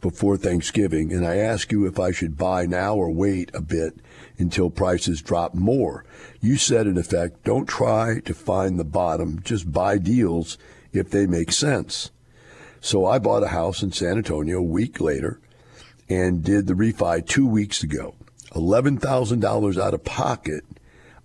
before 0.01 0.38
Thanksgiving, 0.38 1.12
and 1.12 1.25
I 1.25 1.38
asked 1.38 1.71
you 1.71 1.88
if 1.88 2.00
I 2.00 2.12
should 2.12 2.38
buy 2.38 2.67
now 2.67 2.95
or 2.95 3.09
wait 3.09 3.50
a 3.55 3.62
bit 3.62 3.95
until 4.38 4.69
prices 4.69 5.21
drop 5.21 5.55
more. 5.55 6.05
You 6.41 6.57
said, 6.57 6.86
in 6.86 6.98
effect, 6.98 7.43
don't 7.43 7.65
try 7.65 8.19
to 8.19 8.33
find 8.36 8.79
the 8.79 8.86
bottom, 8.86 9.41
just 9.43 9.71
buy 9.71 9.98
deals 9.98 10.57
if 10.93 11.09
they 11.09 11.25
make 11.25 11.51
sense. 11.51 12.12
So 12.81 13.05
I 13.05 13.19
bought 13.19 13.43
a 13.43 13.48
house 13.48 13.81
in 13.81 13.91
San 13.91 14.17
Antonio 14.17 14.59
a 14.59 14.63
week 14.63 15.01
later 15.01 15.39
and 16.07 16.43
did 16.43 16.67
the 16.67 16.75
refi 16.75 17.25
two 17.25 17.48
weeks 17.48 17.83
ago. 17.83 18.15
$11,000 18.51 19.81
out 19.81 19.93
of 19.93 20.03
pocket. 20.03 20.63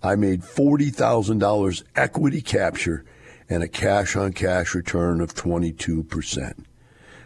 I 0.05 0.15
made 0.15 0.43
$40,000 0.43 1.83
equity 1.95 2.41
capture 2.41 3.03
and 3.49 3.63
a 3.63 3.67
cash 3.67 4.15
on 4.15 4.33
cash 4.33 4.75
return 4.75 5.19
of 5.19 5.33
22%. 5.33 6.63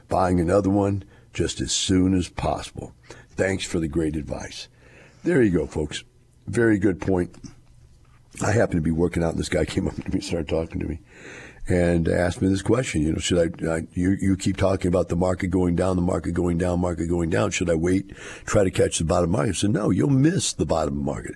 Buying 0.07 0.39
another 0.39 0.69
one 0.69 1.03
just 1.33 1.59
as 1.59 1.73
soon 1.73 2.13
as 2.17 2.29
possible. 2.29 2.93
Thanks 3.31 3.65
for 3.65 3.81
the 3.81 3.89
great 3.89 4.15
advice. 4.15 4.69
There 5.25 5.41
you 5.41 5.51
go, 5.51 5.67
folks. 5.67 6.05
Very 6.47 6.79
good 6.79 7.01
point. 7.01 7.35
I 8.41 8.53
happened 8.53 8.77
to 8.77 8.81
be 8.81 8.91
working 8.91 9.23
out, 9.23 9.31
and 9.31 9.39
this 9.39 9.49
guy 9.49 9.65
came 9.65 9.85
up 9.85 9.95
to 9.95 10.09
me 10.09 10.13
and 10.13 10.23
started 10.23 10.47
talking 10.47 10.79
to 10.79 10.87
me 10.87 10.99
and 11.67 12.07
asked 12.07 12.41
me 12.41 12.47
this 12.47 12.61
question. 12.61 13.01
You 13.01 13.11
know, 13.11 13.19
should 13.19 13.61
I, 13.61 13.69
I, 13.69 13.87
you, 13.93 14.17
you 14.19 14.37
keep 14.37 14.55
talking 14.55 14.87
about 14.87 15.09
the 15.09 15.17
market 15.17 15.47
going 15.47 15.75
down, 15.75 15.97
the 15.97 16.01
market 16.01 16.31
going 16.31 16.57
down, 16.57 16.79
market 16.79 17.07
going 17.07 17.29
down. 17.29 17.51
Should 17.51 17.69
I 17.69 17.75
wait, 17.75 18.15
try 18.45 18.63
to 18.63 18.71
catch 18.71 18.97
the 18.97 19.03
bottom 19.03 19.31
market? 19.31 19.49
I 19.49 19.53
said, 19.53 19.71
no, 19.71 19.89
you'll 19.89 20.09
miss 20.09 20.53
the 20.53 20.65
bottom 20.65 21.03
market. 21.03 21.35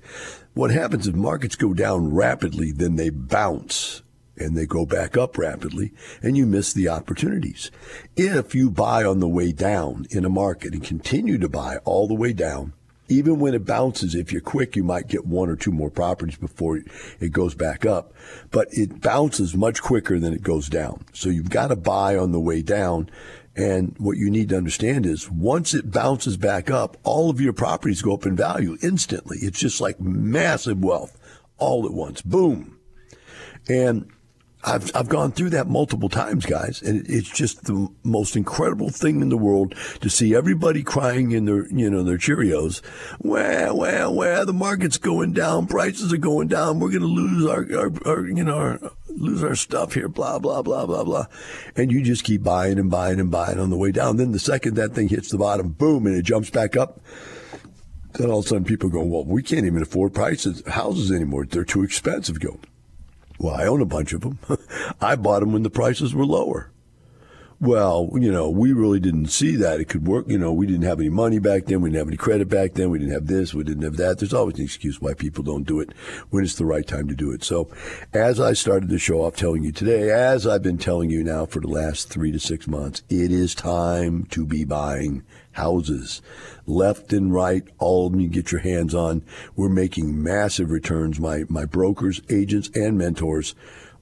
What 0.53 0.69
happens 0.69 1.07
if 1.07 1.15
markets 1.15 1.55
go 1.55 1.73
down 1.73 2.13
rapidly, 2.13 2.71
then 2.71 2.95
they 2.95 3.09
bounce 3.09 4.03
and 4.37 4.55
they 4.55 4.67
go 4.67 4.85
back 4.85 5.17
up 5.17 5.37
rapidly 5.37 5.93
and 6.21 6.37
you 6.37 6.45
miss 6.45 6.73
the 6.73 6.89
opportunities. 6.89 7.71
If 8.15 8.53
you 8.53 8.69
buy 8.69 9.03
on 9.03 9.19
the 9.19 9.27
way 9.27 9.51
down 9.51 10.05
in 10.11 10.25
a 10.25 10.29
market 10.29 10.73
and 10.73 10.83
continue 10.83 11.39
to 11.39 11.49
buy 11.49 11.77
all 11.85 12.07
the 12.07 12.13
way 12.13 12.33
down, 12.33 12.73
even 13.09 13.39
when 13.39 13.53
it 13.53 13.65
bounces, 13.65 14.15
if 14.15 14.31
you're 14.31 14.41
quick, 14.41 14.75
you 14.75 14.83
might 14.83 15.07
get 15.07 15.25
one 15.25 15.49
or 15.49 15.55
two 15.55 15.71
more 15.71 15.89
properties 15.89 16.37
before 16.37 16.77
it 17.19 17.31
goes 17.31 17.53
back 17.53 17.85
up. 17.85 18.13
But 18.49 18.67
it 18.71 19.01
bounces 19.01 19.55
much 19.55 19.81
quicker 19.81 20.19
than 20.19 20.33
it 20.33 20.41
goes 20.41 20.69
down. 20.69 21.05
So 21.13 21.29
you've 21.29 21.49
got 21.49 21.67
to 21.67 21.75
buy 21.75 22.15
on 22.15 22.31
the 22.31 22.39
way 22.39 22.61
down. 22.61 23.09
And 23.55 23.95
what 23.99 24.17
you 24.17 24.31
need 24.31 24.49
to 24.49 24.57
understand 24.57 25.05
is 25.05 25.29
once 25.29 25.73
it 25.73 25.91
bounces 25.91 26.37
back 26.37 26.71
up, 26.71 26.97
all 27.03 27.29
of 27.29 27.39
your 27.39 27.53
properties 27.53 28.01
go 28.01 28.13
up 28.13 28.25
in 28.25 28.35
value 28.35 28.77
instantly. 28.81 29.37
It's 29.41 29.59
just 29.59 29.79
like 29.79 29.99
massive 29.99 30.83
wealth 30.83 31.19
all 31.57 31.85
at 31.85 31.93
once. 31.93 32.21
Boom. 32.21 32.79
And 33.69 34.09
I've, 34.65 34.95
I've 34.95 35.09
gone 35.09 35.33
through 35.33 35.49
that 35.51 35.67
multiple 35.67 36.07
times, 36.07 36.45
guys, 36.45 36.81
and 36.81 37.05
it's 37.09 37.29
just 37.29 37.65
the 37.65 37.89
most 38.03 38.35
incredible 38.35 38.89
thing 38.89 39.21
in 39.21 39.29
the 39.29 39.37
world 39.37 39.75
to 39.99 40.09
see 40.09 40.33
everybody 40.33 40.83
crying 40.83 41.31
in 41.31 41.45
their, 41.45 41.67
you 41.67 41.89
know, 41.89 42.03
their 42.03 42.17
Cheerios. 42.17 42.81
Well, 43.19 43.77
well, 43.77 44.13
well, 44.13 44.45
the 44.45 44.53
market's 44.53 44.97
going 44.97 45.33
down, 45.33 45.67
prices 45.67 46.13
are 46.13 46.17
going 46.17 46.47
down, 46.47 46.79
we're 46.79 46.91
going 46.91 47.01
to 47.01 47.07
lose 47.07 47.45
our, 47.45 47.67
our, 47.77 47.91
our, 48.05 48.25
you 48.25 48.43
know, 48.43 48.55
our, 48.55 48.79
lose 49.09 49.43
our 49.43 49.55
stuff 49.55 49.93
here, 49.93 50.07
blah, 50.07 50.39
blah, 50.39 50.61
blah, 50.61 50.85
blah, 50.85 51.03
blah. 51.03 51.25
And 51.75 51.91
you 51.91 52.01
just 52.01 52.23
keep 52.23 52.43
buying 52.43 52.79
and 52.79 52.89
buying 52.89 53.19
and 53.19 53.29
buying 53.29 53.59
on 53.59 53.69
the 53.69 53.77
way 53.77 53.91
down. 53.91 54.17
Then 54.17 54.31
the 54.31 54.39
second 54.39 54.75
that 54.75 54.93
thing 54.93 55.09
hits 55.09 55.29
the 55.29 55.37
bottom, 55.37 55.69
boom, 55.69 56.07
and 56.07 56.15
it 56.15 56.23
jumps 56.23 56.49
back 56.49 56.77
up. 56.77 57.01
Then 58.13 58.29
all 58.29 58.39
of 58.39 58.45
a 58.45 58.47
sudden 58.47 58.63
people 58.63 58.89
go, 58.89 59.03
well, 59.03 59.25
we 59.25 59.43
can't 59.43 59.65
even 59.65 59.81
afford 59.81 60.13
prices, 60.13 60.63
houses 60.67 61.11
anymore. 61.11 61.45
They're 61.45 61.65
too 61.65 61.83
expensive. 61.83 62.39
Go, 62.39 62.59
well, 63.43 63.55
I 63.55 63.67
own 63.67 63.81
a 63.81 63.85
bunch 63.85 64.13
of 64.13 64.21
them. 64.21 64.39
I 65.01 65.17
bought 65.17 65.41
them 65.41 65.51
when 65.51 65.63
the 65.63 65.69
prices 65.69 66.15
were 66.15 66.25
lower. 66.25 66.71
Well, 67.59 68.09
you 68.15 68.31
know, 68.31 68.49
we 68.49 68.73
really 68.73 68.99
didn't 68.99 69.27
see 69.27 69.55
that 69.55 69.79
it 69.79 69.85
could 69.85 70.07
work. 70.07 70.27
You 70.27 70.37
know, 70.37 70.51
we 70.51 70.65
didn't 70.65 70.83
have 70.83 70.99
any 70.99 71.09
money 71.09 71.39
back 71.39 71.65
then. 71.65 71.81
We 71.81 71.89
didn't 71.89 71.99
have 71.99 72.07
any 72.07 72.17
credit 72.17 72.49
back 72.49 72.73
then. 72.73 72.89
We 72.89 72.99
didn't 72.99 73.13
have 73.13 73.27
this. 73.27 73.53
We 73.53 73.63
didn't 73.63 73.83
have 73.83 73.97
that. 73.97 74.19
There's 74.19 74.33
always 74.33 74.57
an 74.57 74.65
excuse 74.65 74.99
why 74.99 75.13
people 75.13 75.43
don't 75.43 75.65
do 75.67 75.79
it 75.79 75.93
when 76.29 76.43
it's 76.43 76.55
the 76.55 76.65
right 76.65 76.85
time 76.85 77.07
to 77.07 77.15
do 77.15 77.31
it. 77.31 77.43
So, 77.43 77.69
as 78.13 78.39
I 78.39 78.53
started 78.53 78.89
to 78.89 78.99
show 78.99 79.23
off 79.23 79.35
telling 79.35 79.63
you 79.63 79.71
today, 79.71 80.09
as 80.09 80.45
I've 80.45 80.63
been 80.63 80.77
telling 80.77 81.09
you 81.09 81.23
now 81.23 81.45
for 81.45 81.59
the 81.59 81.67
last 81.67 82.09
three 82.09 82.31
to 82.31 82.39
six 82.39 82.67
months, 82.67 83.03
it 83.09 83.31
is 83.31 83.55
time 83.55 84.25
to 84.31 84.45
be 84.45 84.65
buying 84.65 85.23
houses. 85.53 86.21
Left 86.65 87.13
and 87.13 87.33
right, 87.33 87.63
all 87.77 88.07
of 88.07 88.13
them 88.13 88.21
you 88.21 88.27
get 88.27 88.51
your 88.51 88.61
hands 88.61 88.93
on. 88.93 89.23
We're 89.55 89.69
making 89.69 90.21
massive 90.21 90.71
returns. 90.71 91.19
My, 91.19 91.43
my 91.47 91.65
brokers, 91.65 92.21
agents, 92.29 92.69
and 92.75 92.97
mentors 92.97 93.55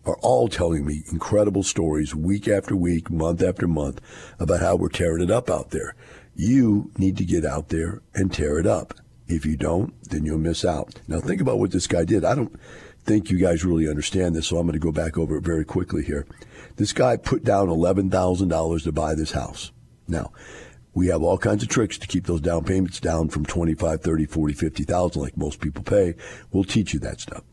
are 0.06 0.18
all 0.22 0.48
telling 0.48 0.86
me 0.86 1.04
incredible 1.12 1.64
stories 1.64 2.16
week 2.16 2.48
after 2.48 2.76
week, 2.76 3.10
month 3.12 3.42
after 3.42 3.68
month 3.68 4.02
about 4.40 4.62
how 4.62 4.76
we're 4.76 4.90
tearing 4.90 5.24
it 5.24 5.32
up 5.32 5.50
out 5.50 5.72
there. 5.72 5.96
You 6.36 6.92
need 6.98 7.18
to 7.18 7.26
get 7.26 7.46
out 7.46 7.70
there 7.70 8.02
and 8.14 8.34
tear 8.34 8.58
it 8.60 8.66
up. 8.66 8.94
If 9.28 9.46
you 9.46 9.56
don't, 9.56 9.94
then 10.10 10.26
you'll 10.26 10.40
miss 10.40 10.66
out. 10.66 11.02
Now 11.08 11.20
think 11.20 11.42
about 11.42 11.60
what 11.60 11.72
this 11.72 11.88
guy 11.88 12.04
did. 12.04 12.26
I 12.26 12.36
don't 12.36 12.60
think 13.04 13.30
you 13.30 13.38
guys 13.38 13.64
really 13.64 13.88
understand 13.88 14.36
this, 14.36 14.48
so 14.48 14.58
I'm 14.58 14.68
going 14.68 14.74
to 14.74 14.80
go 14.80 14.92
back 14.92 15.18
over 15.18 15.38
it 15.38 15.44
very 15.44 15.66
quickly 15.66 16.04
here. 16.04 16.26
This 16.76 16.94
guy 16.94 17.18
put 17.18 17.44
down 17.44 17.68
$11,000 17.68 18.84
to 18.84 18.92
buy 18.92 19.16
this 19.16 19.32
house. 19.32 19.72
Now, 20.08 20.32
we 20.94 21.08
have 21.08 21.24
all 21.24 21.38
kinds 21.38 21.64
of 21.64 21.70
tricks 21.70 21.98
to 22.00 22.08
keep 22.08 22.26
those 22.26 22.42
down 22.42 22.66
payments 22.66 23.00
down 23.00 23.30
from 23.30 23.46
25, 23.46 24.02
30, 24.02 24.26
40, 24.26 24.54
50,000 24.54 25.22
like 25.22 25.38
most 25.38 25.62
people 25.62 25.84
pay. 25.84 26.16
We'll 26.52 26.66
teach 26.66 26.94
you 26.94 27.00
that 27.00 27.22
stuff. 27.22 27.44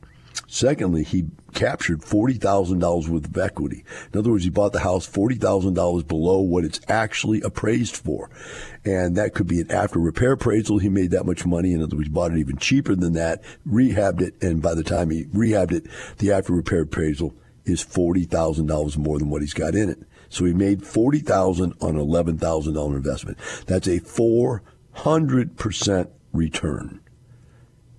Secondly, 0.47 1.05
he 1.05 1.27
captured 1.53 2.03
$40,000 2.03 3.09
worth 3.09 3.27
of 3.27 3.37
equity. 3.37 3.85
In 4.13 4.19
other 4.19 4.31
words, 4.31 4.45
he 4.45 4.51
bought 4.51 4.73
the 4.73 4.81
house 4.81 5.09
$40,000 5.09 6.07
below 6.07 6.41
what 6.41 6.65
it's 6.65 6.81
actually 6.89 7.41
appraised 7.43 7.97
for. 7.97 8.31
And 8.85 9.17
that 9.17 9.35
could 9.35 9.47
be 9.47 9.61
an 9.61 9.71
after 9.71 9.99
repair 9.99 10.33
appraisal. 10.33 10.79
He 10.79 10.89
made 10.89 11.11
that 11.11 11.27
much 11.27 11.45
money. 11.45 11.73
In 11.73 11.83
other 11.83 11.97
words, 11.97 12.09
bought 12.09 12.33
it 12.33 12.39
even 12.39 12.57
cheaper 12.57 12.95
than 12.95 13.15
that, 13.15 13.43
rehabbed 13.67 14.21
it, 14.21 14.41
and 14.43 14.63
by 14.63 14.75
the 14.75 14.85
time 14.85 15.11
he 15.11 15.25
rehabbed 15.25 15.73
it, 15.73 15.87
the 16.19 16.33
after 16.33 16.53
repair 16.53 16.83
appraisal 16.83 17.35
is 17.65 17.85
$40,000 17.85 18.97
more 18.97 19.19
than 19.19 19.31
what 19.31 19.43
he's 19.43 19.55
got 19.55 19.75
in 19.75 19.91
it. 19.91 19.99
So 20.31 20.45
he 20.45 20.53
made 20.53 20.87
40000 20.87 21.75
on 21.81 21.97
an 21.97 22.07
$11,000 22.07 22.95
investment. 22.95 23.39
That's 23.67 23.89
a 23.89 24.01
400% 24.01 26.11
return. 26.33 27.01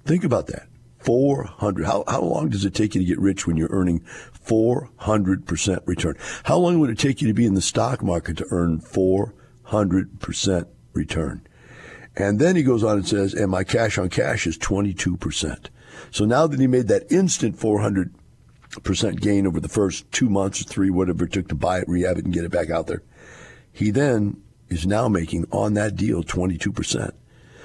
Think 0.05 0.23
about 0.23 0.47
that. 0.47 0.68
400. 0.99 1.85
How, 1.85 2.03
how 2.07 2.21
long 2.21 2.49
does 2.49 2.65
it 2.65 2.73
take 2.73 2.93
you 2.93 3.01
to 3.01 3.07
get 3.07 3.19
rich 3.19 3.47
when 3.47 3.57
you're 3.57 3.71
earning 3.71 4.01
400% 4.45 5.87
return? 5.87 6.15
How 6.43 6.57
long 6.57 6.79
would 6.79 6.89
it 6.89 6.99
take 6.99 7.21
you 7.21 7.27
to 7.27 7.33
be 7.33 7.45
in 7.45 7.53
the 7.53 7.61
stock 7.61 8.03
market 8.03 8.37
to 8.37 8.47
earn 8.51 8.79
400% 8.81 10.67
return? 10.93 11.47
And 12.15 12.39
then 12.39 12.55
he 12.55 12.63
goes 12.63 12.83
on 12.83 12.97
and 12.97 13.07
says, 13.07 13.33
and 13.33 13.49
my 13.49 13.63
cash 13.63 13.97
on 13.97 14.09
cash 14.09 14.45
is 14.45 14.57
22%. 14.57 15.67
So 16.11 16.25
now 16.25 16.47
that 16.47 16.59
he 16.59 16.67
made 16.67 16.87
that 16.87 17.09
instant 17.11 17.57
400% 17.57 18.11
gain 19.21 19.47
over 19.47 19.59
the 19.59 19.69
first 19.69 20.11
two 20.11 20.29
months 20.29 20.61
or 20.61 20.65
three, 20.65 20.89
whatever 20.89 21.25
it 21.25 21.33
took 21.33 21.47
to 21.49 21.55
buy 21.55 21.79
it, 21.79 21.87
rehab 21.87 22.17
it, 22.17 22.25
and 22.25 22.33
get 22.33 22.43
it 22.43 22.51
back 22.51 22.69
out 22.69 22.87
there, 22.87 23.03
he 23.71 23.91
then 23.91 24.41
is 24.67 24.85
now 24.85 25.07
making 25.07 25.45
on 25.51 25.75
that 25.75 25.95
deal 25.95 26.23
22%. 26.23 27.11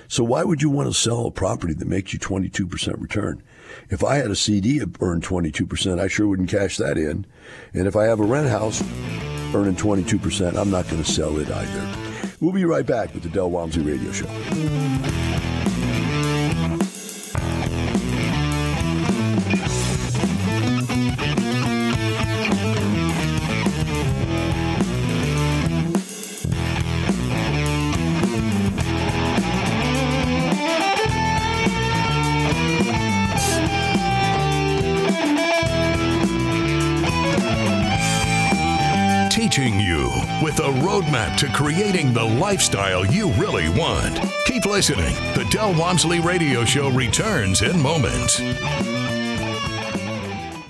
So 0.09 0.25
why 0.25 0.45
would 0.45 0.63
you 0.63 0.71
want 0.71 0.89
to 0.89 0.99
sell 0.99 1.27
a 1.27 1.31
property 1.31 1.75
that 1.75 1.89
makes 1.89 2.13
you 2.13 2.19
22% 2.19 3.01
return? 3.01 3.43
If 3.91 4.05
I 4.05 4.17
had 4.17 4.31
a 4.31 4.37
CD 4.37 4.79
that 4.79 4.97
earned 5.01 5.25
22%, 5.25 6.01
I 6.01 6.09
sure 6.09 6.29
wouldn't 6.29 6.51
cash 6.51 6.77
that 6.77 6.97
in. 6.97 7.27
And 7.73 7.87
if 7.87 7.97
I 7.97 8.05
have 8.05 8.21
a 8.21 8.25
rent 8.25 8.49
house 8.49 8.83
earning 9.55 9.77
22%, 9.77 10.57
I'm 10.57 10.71
not 10.71 10.89
going 10.89 11.03
to 11.03 11.11
sell 11.11 11.39
it 11.39 11.51
either. 11.51 11.97
We'll 12.41 12.53
be 12.53 12.65
right 12.65 12.87
back 12.87 13.15
with 13.15 13.23
the 13.23 13.29
Del 13.29 13.51
Walmsley 13.51 13.83
Radio 13.83 14.13
Show. 14.13 15.54
Roadmap 40.53 41.37
to 41.39 41.49
creating 41.49 42.13
the 42.13 42.25
lifestyle 42.25 43.05
you 43.07 43.31
really 43.33 43.69
want. 43.71 44.21
Keep 44.45 44.67
listening. 44.67 45.15
The 45.35 45.47
Del 45.51 45.79
Walmsley 45.79 46.21
Radio 46.21 46.65
Show 46.65 46.91
returns 46.91 47.63
in 47.63 47.81
moments. 47.81 48.41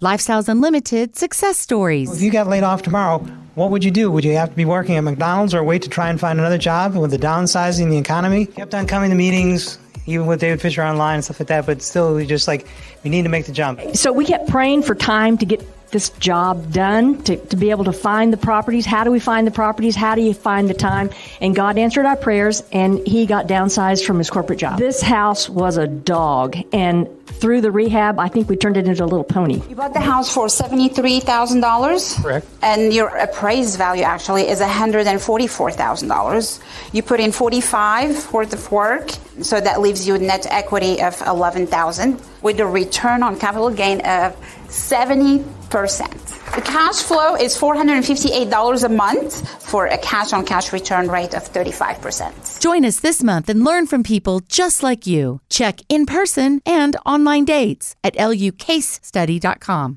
Lifestyles 0.00 0.48
Unlimited 0.48 1.16
success 1.16 1.58
stories. 1.58 2.12
If 2.14 2.22
you 2.22 2.30
got 2.30 2.46
laid 2.46 2.62
off 2.62 2.82
tomorrow, 2.82 3.18
what 3.54 3.70
would 3.70 3.84
you 3.84 3.90
do? 3.90 4.10
Would 4.10 4.24
you 4.24 4.36
have 4.36 4.50
to 4.50 4.56
be 4.56 4.64
working 4.64 4.96
at 4.96 5.04
McDonald's 5.04 5.54
or 5.54 5.62
wait 5.64 5.82
to 5.82 5.88
try 5.88 6.10
and 6.10 6.20
find 6.20 6.38
another 6.38 6.58
job 6.58 6.96
with 6.96 7.10
the 7.10 7.18
downsizing 7.18 7.90
the 7.90 7.96
economy? 7.96 8.46
Kept 8.46 8.74
on 8.74 8.86
coming 8.86 9.10
to 9.10 9.16
meetings, 9.16 9.78
even 10.06 10.26
with 10.26 10.40
David 10.40 10.60
Fisher 10.60 10.82
online 10.82 11.16
and 11.16 11.24
stuff 11.24 11.40
like 11.40 11.48
that, 11.48 11.64
but 11.64 11.80
still, 11.80 12.14
we 12.14 12.26
just 12.26 12.48
like, 12.48 12.66
we 13.02 13.10
need 13.10 13.22
to 13.22 13.28
make 13.28 13.46
the 13.46 13.52
jump. 13.52 13.80
So 13.94 14.12
we 14.12 14.24
kept 14.24 14.48
praying 14.48 14.82
for 14.82 14.94
time 14.94 15.38
to 15.38 15.46
get 15.46 15.73
this 15.94 16.10
job 16.10 16.70
done, 16.72 17.22
to, 17.22 17.36
to 17.36 17.56
be 17.56 17.70
able 17.70 17.84
to 17.84 17.92
find 17.92 18.32
the 18.32 18.36
properties. 18.36 18.84
How 18.84 19.04
do 19.04 19.12
we 19.12 19.20
find 19.20 19.46
the 19.46 19.52
properties? 19.52 19.94
How 19.94 20.16
do 20.16 20.22
you 20.22 20.34
find 20.34 20.68
the 20.68 20.74
time? 20.74 21.08
And 21.40 21.54
God 21.54 21.78
answered 21.78 22.04
our 22.04 22.16
prayers, 22.16 22.64
and 22.72 22.98
he 23.06 23.26
got 23.26 23.46
downsized 23.46 24.04
from 24.04 24.18
his 24.18 24.28
corporate 24.28 24.58
job. 24.58 24.80
This 24.80 25.00
house 25.00 25.48
was 25.48 25.76
a 25.76 25.86
dog, 25.86 26.56
and 26.72 27.08
through 27.26 27.60
the 27.60 27.70
rehab, 27.70 28.18
I 28.18 28.26
think 28.28 28.48
we 28.48 28.56
turned 28.56 28.76
it 28.76 28.88
into 28.88 29.04
a 29.04 29.06
little 29.06 29.22
pony. 29.22 29.62
You 29.68 29.76
bought 29.76 29.94
the 29.94 30.00
house 30.00 30.34
for 30.34 30.46
$73,000? 30.46 32.22
Correct. 32.22 32.44
And 32.60 32.92
your 32.92 33.16
appraised 33.16 33.78
value 33.78 34.02
actually 34.02 34.48
is 34.48 34.60
$144,000. 34.60 36.60
You 36.92 37.02
put 37.02 37.20
in 37.20 37.30
45 37.30 38.32
worth 38.32 38.52
of 38.52 38.72
work, 38.72 39.12
so 39.42 39.60
that 39.60 39.80
leaves 39.80 40.08
you 40.08 40.16
a 40.16 40.18
net 40.18 40.48
equity 40.50 41.00
of 41.00 41.22
11,000 41.22 42.20
with 42.42 42.58
a 42.58 42.66
return 42.66 43.22
on 43.22 43.38
capital 43.38 43.70
gain 43.70 44.00
of 44.00 44.34
70%. 44.68 45.44
The 45.74 46.62
cash 46.64 47.02
flow 47.02 47.34
is 47.34 47.58
$458 47.58 48.84
a 48.84 48.88
month 48.88 49.60
for 49.60 49.86
a 49.86 49.98
cash 49.98 50.32
on 50.32 50.46
cash 50.46 50.72
return 50.72 51.08
rate 51.08 51.34
of 51.34 51.42
35%. 51.42 52.60
Join 52.60 52.84
us 52.84 53.00
this 53.00 53.24
month 53.24 53.48
and 53.48 53.64
learn 53.64 53.88
from 53.88 54.04
people 54.04 54.38
just 54.48 54.84
like 54.84 55.04
you. 55.04 55.40
Check 55.50 55.80
in 55.88 56.06
person 56.06 56.60
and 56.64 56.96
online 57.04 57.44
dates 57.44 57.96
at 58.04 58.14
lucasestudy.com. 58.14 59.96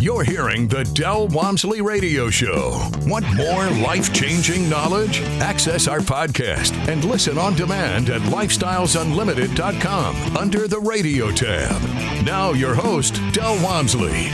You're 0.00 0.22
hearing 0.22 0.68
the 0.68 0.84
Del 0.84 1.26
Walmsley 1.28 1.80
Radio 1.80 2.30
Show. 2.30 2.88
Want 3.02 3.24
more 3.34 3.68
life 3.82 4.14
changing 4.14 4.68
knowledge? 4.68 5.20
Access 5.40 5.88
our 5.88 5.98
podcast 5.98 6.72
and 6.86 7.04
listen 7.04 7.36
on 7.36 7.56
demand 7.56 8.08
at 8.08 8.22
lifestylesunlimited.com 8.22 10.36
under 10.36 10.68
the 10.68 10.78
radio 10.78 11.32
tab. 11.32 11.82
Now, 12.24 12.52
your 12.52 12.76
host, 12.76 13.20
Del 13.32 13.60
Walmsley. 13.60 14.28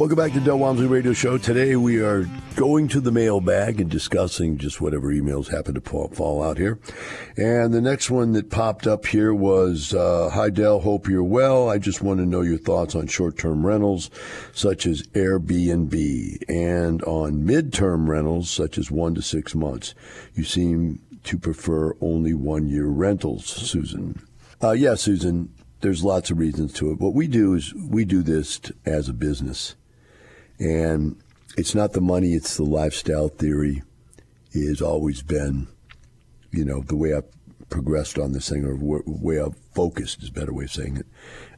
Welcome 0.00 0.16
back 0.16 0.32
to 0.32 0.40
Del 0.40 0.58
Walmsley 0.58 0.86
Radio 0.86 1.12
Show. 1.12 1.36
Today 1.36 1.76
we 1.76 2.00
are 2.00 2.24
going 2.56 2.88
to 2.88 3.02
the 3.02 3.12
mailbag 3.12 3.82
and 3.82 3.90
discussing 3.90 4.56
just 4.56 4.80
whatever 4.80 5.12
emails 5.12 5.50
happen 5.50 5.74
to 5.74 5.80
fall 5.82 6.42
out 6.42 6.56
here. 6.56 6.78
And 7.36 7.74
the 7.74 7.82
next 7.82 8.08
one 8.08 8.32
that 8.32 8.48
popped 8.48 8.86
up 8.86 9.04
here 9.04 9.34
was, 9.34 9.92
uh, 9.92 10.30
Hi 10.32 10.48
Del, 10.48 10.80
hope 10.80 11.06
you're 11.06 11.22
well. 11.22 11.68
I 11.68 11.76
just 11.76 12.00
want 12.00 12.18
to 12.18 12.24
know 12.24 12.40
your 12.40 12.56
thoughts 12.56 12.94
on 12.94 13.08
short-term 13.08 13.66
rentals 13.66 14.08
such 14.54 14.86
as 14.86 15.02
Airbnb 15.08 16.44
and 16.48 17.02
on 17.02 17.44
mid-term 17.44 18.08
rentals 18.08 18.48
such 18.48 18.78
as 18.78 18.90
one 18.90 19.14
to 19.16 19.20
six 19.20 19.54
months. 19.54 19.94
You 20.32 20.44
seem 20.44 21.00
to 21.24 21.36
prefer 21.36 21.94
only 22.00 22.32
one-year 22.32 22.86
rentals, 22.86 23.44
Susan. 23.44 24.22
Uh, 24.62 24.70
yeah, 24.72 24.94
Susan, 24.94 25.52
there's 25.82 26.02
lots 26.02 26.30
of 26.30 26.38
reasons 26.38 26.72
to 26.72 26.90
it. 26.90 26.98
What 26.98 27.12
we 27.12 27.26
do 27.26 27.52
is 27.52 27.74
we 27.74 28.06
do 28.06 28.22
this 28.22 28.62
as 28.86 29.06
a 29.06 29.12
business. 29.12 29.76
And 30.60 31.16
it's 31.56 31.74
not 31.74 31.94
the 31.94 32.00
money, 32.00 32.34
it's 32.34 32.56
the 32.56 32.64
lifestyle 32.64 33.28
theory 33.28 33.82
has 34.52 34.82
always 34.82 35.22
been, 35.22 35.68
you 36.50 36.64
know, 36.64 36.82
the 36.82 36.96
way 36.96 37.14
I've 37.14 37.24
progressed 37.70 38.18
on 38.18 38.32
this 38.32 38.48
thing 38.48 38.64
or 38.64 38.76
the 38.76 39.02
way 39.06 39.40
I've 39.40 39.56
focused 39.74 40.22
is 40.22 40.28
a 40.28 40.32
better 40.32 40.52
way 40.52 40.64
of 40.64 40.72
saying 40.72 40.98
it 40.98 41.06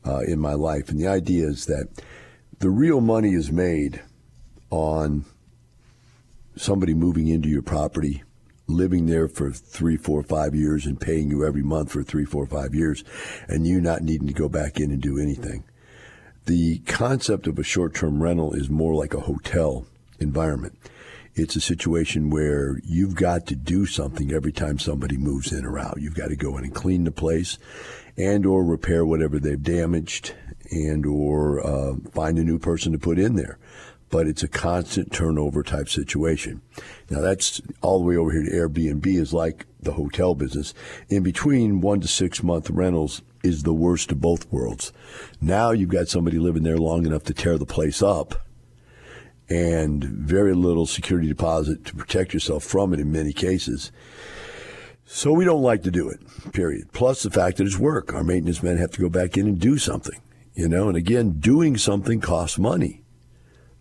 uh, 0.06 0.20
in 0.20 0.38
my 0.38 0.54
life. 0.54 0.88
And 0.88 1.00
the 1.00 1.08
idea 1.08 1.46
is 1.46 1.66
that 1.66 1.88
the 2.60 2.70
real 2.70 3.00
money 3.00 3.34
is 3.34 3.50
made 3.50 4.00
on 4.70 5.24
somebody 6.54 6.94
moving 6.94 7.28
into 7.28 7.48
your 7.48 7.62
property, 7.62 8.22
living 8.68 9.06
there 9.06 9.26
for 9.26 9.50
three, 9.50 9.96
four, 9.96 10.22
five 10.22 10.54
years 10.54 10.86
and 10.86 11.00
paying 11.00 11.30
you 11.30 11.44
every 11.44 11.62
month 11.62 11.90
for 11.90 12.02
three, 12.02 12.24
four, 12.24 12.46
five 12.46 12.74
years, 12.74 13.02
and 13.48 13.66
you 13.66 13.80
not 13.80 14.02
needing 14.02 14.28
to 14.28 14.34
go 14.34 14.48
back 14.48 14.78
in 14.78 14.90
and 14.90 15.00
do 15.00 15.18
anything 15.18 15.64
the 16.46 16.78
concept 16.80 17.46
of 17.46 17.58
a 17.58 17.62
short 17.62 17.94
term 17.94 18.22
rental 18.22 18.52
is 18.52 18.68
more 18.68 18.94
like 18.94 19.14
a 19.14 19.20
hotel 19.20 19.86
environment. 20.18 20.78
It's 21.34 21.56
a 21.56 21.60
situation 21.60 22.30
where 22.30 22.78
you've 22.84 23.14
got 23.14 23.46
to 23.46 23.56
do 23.56 23.86
something 23.86 24.32
every 24.32 24.52
time 24.52 24.78
somebody 24.78 25.16
moves 25.16 25.52
in 25.52 25.64
or 25.64 25.78
out. 25.78 26.00
You've 26.00 26.14
got 26.14 26.28
to 26.28 26.36
go 26.36 26.58
in 26.58 26.64
and 26.64 26.74
clean 26.74 27.04
the 27.04 27.10
place 27.10 27.58
and 28.18 28.44
or 28.44 28.64
repair 28.64 29.04
whatever 29.04 29.38
they've 29.38 29.62
damaged 29.62 30.34
and 30.70 31.06
or 31.06 31.66
uh, 31.66 31.94
find 32.12 32.38
a 32.38 32.44
new 32.44 32.58
person 32.58 32.92
to 32.92 32.98
put 32.98 33.18
in 33.18 33.36
there. 33.36 33.58
But 34.10 34.26
it's 34.26 34.42
a 34.42 34.48
constant 34.48 35.10
turnover 35.10 35.62
type 35.62 35.88
situation. 35.88 36.60
Now 37.08 37.22
that's 37.22 37.62
all 37.80 38.00
the 38.00 38.04
way 38.04 38.16
over 38.16 38.30
here 38.30 38.42
to 38.42 38.50
Airbnb 38.50 39.06
is 39.06 39.32
like 39.32 39.64
the 39.80 39.92
hotel 39.92 40.34
business. 40.34 40.74
In 41.08 41.22
between 41.22 41.80
one 41.80 42.00
to 42.00 42.08
six 42.08 42.42
month 42.42 42.68
rentals, 42.68 43.22
is 43.42 43.62
the 43.62 43.74
worst 43.74 44.12
of 44.12 44.20
both 44.20 44.50
worlds. 44.52 44.92
Now 45.40 45.70
you've 45.70 45.88
got 45.88 46.08
somebody 46.08 46.38
living 46.38 46.62
there 46.62 46.78
long 46.78 47.06
enough 47.06 47.24
to 47.24 47.34
tear 47.34 47.58
the 47.58 47.66
place 47.66 48.02
up 48.02 48.34
and 49.48 50.02
very 50.02 50.54
little 50.54 50.86
security 50.86 51.28
deposit 51.28 51.84
to 51.84 51.94
protect 51.94 52.32
yourself 52.32 52.64
from 52.64 52.94
it 52.94 53.00
in 53.00 53.12
many 53.12 53.32
cases. 53.32 53.92
So 55.04 55.32
we 55.32 55.44
don't 55.44 55.62
like 55.62 55.82
to 55.82 55.90
do 55.90 56.08
it, 56.08 56.20
period. 56.52 56.92
Plus 56.92 57.22
the 57.22 57.30
fact 57.30 57.58
that 57.58 57.66
it's 57.66 57.78
work. 57.78 58.14
Our 58.14 58.24
maintenance 58.24 58.62
men 58.62 58.78
have 58.78 58.92
to 58.92 59.00
go 59.00 59.10
back 59.10 59.36
in 59.36 59.46
and 59.46 59.60
do 59.60 59.76
something, 59.76 60.18
you 60.54 60.68
know, 60.68 60.88
and 60.88 60.96
again, 60.96 61.32
doing 61.32 61.76
something 61.76 62.20
costs 62.20 62.58
money. 62.58 63.02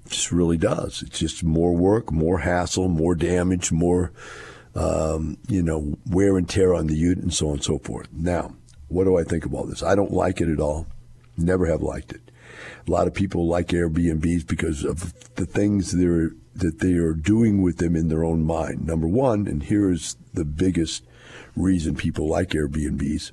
It 0.06 0.12
just 0.12 0.32
really 0.32 0.58
does. 0.58 1.04
It's 1.04 1.20
just 1.20 1.44
more 1.44 1.74
work, 1.74 2.12
more 2.12 2.40
hassle, 2.40 2.90
more 2.90 3.16
damage, 3.16 3.72
more, 3.72 4.12
um, 4.76 5.38
you 5.48 5.62
know, 5.62 5.98
wear 6.10 6.38
and 6.38 6.50
tear 6.50 6.74
on 6.74 6.88
the 6.88 6.98
unit 6.98 7.20
and 7.20 7.34
so 7.34 7.48
on 7.48 7.54
and 7.54 7.64
so 7.64 7.78
forth. 7.78 8.08
Now, 8.12 8.56
what 8.92 9.06
do 9.06 9.18
I 9.18 9.24
think 9.24 9.52
all 9.52 9.66
this? 9.66 9.84
I 9.84 9.96
don't 9.96 10.12
like 10.12 10.42
it 10.42 10.50
at 10.50 10.60
all. 10.60 10.88
Never 11.38 11.66
have 11.68 11.82
liked 11.82 12.12
it. 12.12 12.22
A 12.88 12.92
lot 12.92 13.08
of 13.08 13.14
people 13.14 13.48
like 13.48 13.70
Airbnbs 13.70 14.46
because 14.46 14.84
of 14.84 15.14
the 15.36 15.46
things 15.46 15.92
they're, 15.92 16.32
that 16.56 16.80
they 16.80 16.94
are 16.94 17.14
doing 17.14 17.62
with 17.62 17.78
them 17.78 17.96
in 17.96 18.10
their 18.10 18.24
own 18.24 18.46
mind. 18.46 18.86
Number 18.86 19.08
one, 19.08 19.48
and 19.48 19.64
here 19.64 19.92
is 19.92 20.18
the 20.34 20.46
biggest 20.46 21.04
reason 21.56 21.96
people 21.96 22.28
like 22.28 22.50
Airbnbs. 22.50 23.32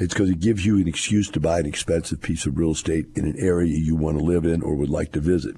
It's 0.00 0.14
because 0.14 0.30
it 0.30 0.40
gives 0.40 0.64
you 0.64 0.76
an 0.76 0.88
excuse 0.88 1.28
to 1.30 1.40
buy 1.40 1.58
an 1.58 1.66
expensive 1.66 2.20
piece 2.20 2.46
of 2.46 2.56
real 2.56 2.70
estate 2.70 3.06
in 3.16 3.26
an 3.26 3.36
area 3.38 3.76
you 3.76 3.96
want 3.96 4.18
to 4.18 4.24
live 4.24 4.44
in 4.44 4.62
or 4.62 4.74
would 4.74 4.90
like 4.90 5.12
to 5.12 5.20
visit. 5.20 5.56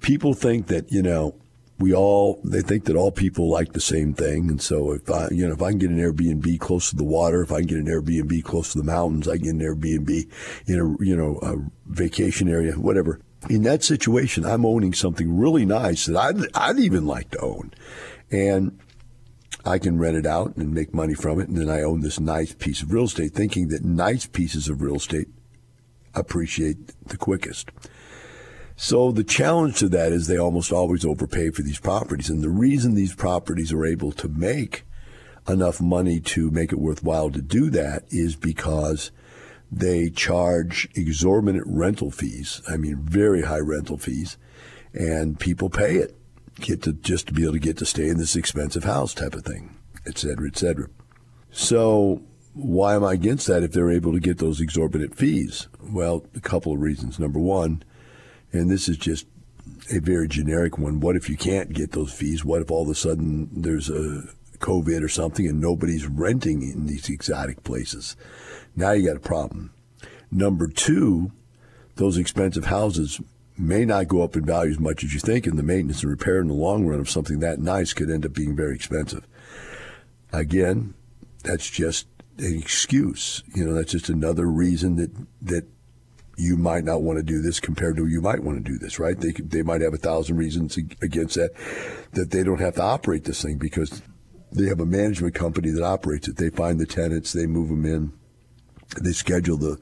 People 0.00 0.34
think 0.34 0.66
that, 0.66 0.90
you 0.90 1.02
know, 1.02 1.36
we 1.78 1.94
all 1.94 2.40
they 2.42 2.62
think 2.62 2.84
that 2.84 2.96
all 2.96 3.10
people 3.10 3.50
like 3.50 3.72
the 3.72 3.80
same 3.80 4.14
thing. 4.14 4.48
And 4.48 4.62
so 4.62 4.92
if 4.92 5.10
i 5.10 5.28
you 5.30 5.46
know 5.46 5.54
if 5.54 5.62
i 5.62 5.70
can 5.70 5.78
get 5.78 5.90
an 5.90 5.98
airbnb 5.98 6.58
close 6.60 6.90
to 6.90 6.96
the 6.96 7.04
water 7.04 7.42
if 7.42 7.52
i 7.52 7.58
can 7.58 7.66
get 7.66 7.78
an 7.78 7.86
airbnb 7.86 8.44
close 8.44 8.72
to 8.72 8.78
the 8.78 8.84
mountains 8.84 9.28
i 9.28 9.36
can 9.36 9.44
get 9.44 9.54
an 9.54 9.60
airbnb 9.60 10.28
in 10.66 10.80
a 10.80 11.04
you 11.04 11.16
know 11.16 11.38
a 11.42 11.56
vacation 11.86 12.48
area 12.48 12.72
whatever. 12.72 13.20
In 13.48 13.62
that 13.62 13.84
situation 13.84 14.44
i'm 14.44 14.64
owning 14.64 14.94
something 14.94 15.38
really 15.38 15.64
nice 15.64 16.06
that 16.06 16.16
i'd, 16.16 16.56
I'd 16.56 16.78
even 16.78 17.06
like 17.06 17.30
to 17.32 17.40
own. 17.40 17.72
And 18.30 18.78
I 19.64 19.78
can 19.78 19.98
rent 19.98 20.16
it 20.16 20.26
out 20.26 20.56
and 20.56 20.72
make 20.72 20.94
money 20.94 21.14
from 21.14 21.40
it, 21.40 21.48
and 21.48 21.58
then 21.58 21.68
I 21.68 21.82
own 21.82 22.00
this 22.00 22.20
nice 22.20 22.52
piece 22.52 22.82
of 22.82 22.92
real 22.92 23.04
estate, 23.04 23.32
thinking 23.32 23.66
that 23.68 23.84
nice 23.84 24.24
pieces 24.24 24.68
of 24.68 24.80
real 24.80 24.94
estate 24.94 25.26
appreciate 26.14 26.92
the 27.08 27.16
quickest. 27.16 27.70
So 28.76 29.10
the 29.10 29.24
challenge 29.24 29.78
to 29.78 29.88
that 29.88 30.12
is 30.12 30.26
they 30.26 30.38
almost 30.38 30.70
always 30.70 31.04
overpay 31.04 31.50
for 31.50 31.62
these 31.62 31.80
properties. 31.80 32.28
And 32.28 32.42
the 32.42 32.50
reason 32.50 32.94
these 32.94 33.14
properties 33.14 33.72
are 33.72 33.86
able 33.86 34.12
to 34.12 34.28
make 34.28 34.84
enough 35.48 35.80
money 35.80 36.20
to 36.20 36.50
make 36.50 36.72
it 36.72 36.78
worthwhile 36.78 37.30
to 37.30 37.40
do 37.40 37.70
that 37.70 38.04
is 38.10 38.36
because 38.36 39.10
they 39.72 40.10
charge 40.10 40.88
exorbitant 40.94 41.64
rental 41.66 42.10
fees. 42.10 42.62
I 42.68 42.76
mean, 42.76 42.96
very 42.96 43.42
high 43.42 43.60
rental 43.60 43.96
fees, 43.96 44.36
and 44.92 45.40
people 45.40 45.70
pay 45.70 45.96
it. 45.96 46.14
Get 46.60 46.82
to 46.82 46.92
just 46.92 47.28
to 47.28 47.34
be 47.34 47.42
able 47.42 47.54
to 47.54 47.58
get 47.58 47.76
to 47.78 47.86
stay 47.86 48.08
in 48.08 48.18
this 48.18 48.36
expensive 48.36 48.84
house 48.84 49.12
type 49.12 49.34
of 49.34 49.44
thing, 49.44 49.76
et 50.06 50.18
cetera, 50.18 50.48
et 50.48 50.56
cetera. 50.56 50.88
So 51.50 52.22
why 52.54 52.94
am 52.94 53.04
I 53.04 53.14
against 53.14 53.46
that 53.48 53.62
if 53.62 53.72
they're 53.72 53.90
able 53.90 54.12
to 54.12 54.20
get 54.20 54.38
those 54.38 54.60
exorbitant 54.60 55.16
fees? 55.16 55.68
Well, 55.82 56.24
a 56.34 56.40
couple 56.40 56.72
of 56.72 56.80
reasons. 56.80 57.18
Number 57.18 57.38
one, 57.38 57.82
and 58.56 58.70
this 58.70 58.88
is 58.88 58.96
just 58.96 59.26
a 59.92 60.00
very 60.00 60.28
generic 60.28 60.78
one. 60.78 61.00
What 61.00 61.16
if 61.16 61.28
you 61.28 61.36
can't 61.36 61.72
get 61.72 61.92
those 61.92 62.12
fees? 62.12 62.44
What 62.44 62.62
if 62.62 62.70
all 62.70 62.82
of 62.82 62.88
a 62.88 62.94
sudden 62.94 63.48
there's 63.52 63.88
a 63.88 64.24
COVID 64.58 65.02
or 65.02 65.08
something 65.08 65.46
and 65.46 65.60
nobody's 65.60 66.06
renting 66.06 66.62
in 66.62 66.86
these 66.86 67.08
exotic 67.08 67.62
places? 67.62 68.16
Now 68.74 68.92
you 68.92 69.06
got 69.06 69.16
a 69.16 69.20
problem. 69.20 69.72
Number 70.30 70.66
two, 70.66 71.32
those 71.96 72.18
expensive 72.18 72.66
houses 72.66 73.20
may 73.58 73.84
not 73.84 74.08
go 74.08 74.22
up 74.22 74.36
in 74.36 74.44
value 74.44 74.72
as 74.72 74.78
much 74.78 75.02
as 75.02 75.14
you 75.14 75.20
think, 75.20 75.46
and 75.46 75.58
the 75.58 75.62
maintenance 75.62 76.02
and 76.02 76.10
repair 76.10 76.40
in 76.40 76.48
the 76.48 76.54
long 76.54 76.86
run 76.86 77.00
of 77.00 77.08
something 77.08 77.38
that 77.40 77.58
nice 77.58 77.92
could 77.92 78.10
end 78.10 78.26
up 78.26 78.34
being 78.34 78.54
very 78.54 78.74
expensive. 78.74 79.26
Again, 80.32 80.94
that's 81.42 81.70
just 81.70 82.06
an 82.38 82.58
excuse. 82.58 83.42
You 83.54 83.64
know, 83.64 83.74
that's 83.74 83.92
just 83.92 84.10
another 84.10 84.46
reason 84.46 84.96
that 84.96 85.10
that 85.42 85.64
you 86.36 86.56
might 86.56 86.84
not 86.84 87.02
want 87.02 87.18
to 87.18 87.22
do 87.22 87.40
this 87.40 87.60
compared 87.60 87.96
to 87.96 88.06
you 88.06 88.20
might 88.20 88.42
want 88.42 88.58
to 88.58 88.72
do 88.72 88.78
this, 88.78 88.98
right? 88.98 89.18
They 89.18 89.32
they 89.32 89.62
might 89.62 89.80
have 89.80 89.94
a 89.94 89.98
thousand 89.98 90.36
reasons 90.36 90.76
against 90.76 91.34
that 91.36 91.50
that 92.12 92.30
they 92.30 92.42
don't 92.42 92.60
have 92.60 92.74
to 92.74 92.82
operate 92.82 93.24
this 93.24 93.42
thing 93.42 93.58
because 93.58 94.02
they 94.52 94.66
have 94.66 94.80
a 94.80 94.86
management 94.86 95.34
company 95.34 95.70
that 95.70 95.82
operates 95.82 96.28
it. 96.28 96.36
They 96.36 96.50
find 96.50 96.78
the 96.78 96.86
tenants, 96.86 97.32
they 97.32 97.46
move 97.46 97.68
them 97.68 97.84
in, 97.84 98.12
they 99.02 99.12
schedule 99.12 99.56
the 99.56 99.78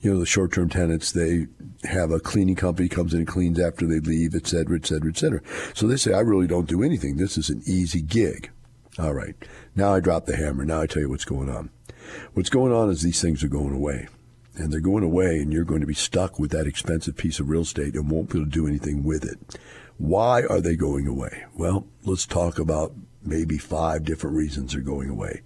you 0.00 0.12
know 0.12 0.20
the 0.20 0.26
short 0.26 0.52
term 0.52 0.68
tenants. 0.68 1.12
They 1.12 1.46
have 1.84 2.10
a 2.10 2.20
cleaning 2.20 2.56
company 2.56 2.88
comes 2.88 3.12
in 3.12 3.20
and 3.20 3.28
cleans 3.28 3.60
after 3.60 3.86
they 3.86 4.00
leave, 4.00 4.34
et 4.34 4.46
cetera, 4.46 4.76
et 4.76 4.86
cetera, 4.86 5.10
et 5.10 5.16
cetera. 5.16 5.40
So 5.74 5.86
they 5.86 5.96
say, 5.96 6.12
I 6.12 6.20
really 6.20 6.46
don't 6.46 6.68
do 6.68 6.82
anything. 6.82 7.16
This 7.16 7.36
is 7.36 7.50
an 7.50 7.62
easy 7.66 8.02
gig. 8.02 8.50
All 8.98 9.12
right. 9.12 9.34
Now 9.74 9.94
I 9.94 10.00
drop 10.00 10.26
the 10.26 10.36
hammer. 10.36 10.64
Now 10.64 10.80
I 10.80 10.86
tell 10.86 11.02
you 11.02 11.10
what's 11.10 11.24
going 11.24 11.50
on. 11.50 11.70
What's 12.34 12.50
going 12.50 12.72
on 12.72 12.90
is 12.90 13.02
these 13.02 13.20
things 13.20 13.44
are 13.44 13.48
going 13.48 13.74
away. 13.74 14.08
And 14.56 14.72
they're 14.72 14.80
going 14.80 15.04
away, 15.04 15.38
and 15.38 15.52
you're 15.52 15.64
going 15.64 15.82
to 15.82 15.86
be 15.86 15.94
stuck 15.94 16.38
with 16.38 16.50
that 16.52 16.66
expensive 16.66 17.16
piece 17.16 17.38
of 17.38 17.48
real 17.48 17.60
estate 17.62 17.94
and 17.94 18.10
won't 18.10 18.30
be 18.30 18.38
able 18.38 18.46
to 18.46 18.50
do 18.50 18.66
anything 18.66 19.04
with 19.04 19.24
it. 19.24 19.38
Why 19.98 20.42
are 20.42 20.60
they 20.60 20.76
going 20.76 21.06
away? 21.06 21.44
Well, 21.54 21.86
let's 22.04 22.26
talk 22.26 22.58
about 22.58 22.94
maybe 23.26 23.58
five 23.58 24.04
different 24.04 24.36
reasons 24.36 24.72
they're 24.72 24.82
going 24.82 25.10
away. 25.10 25.42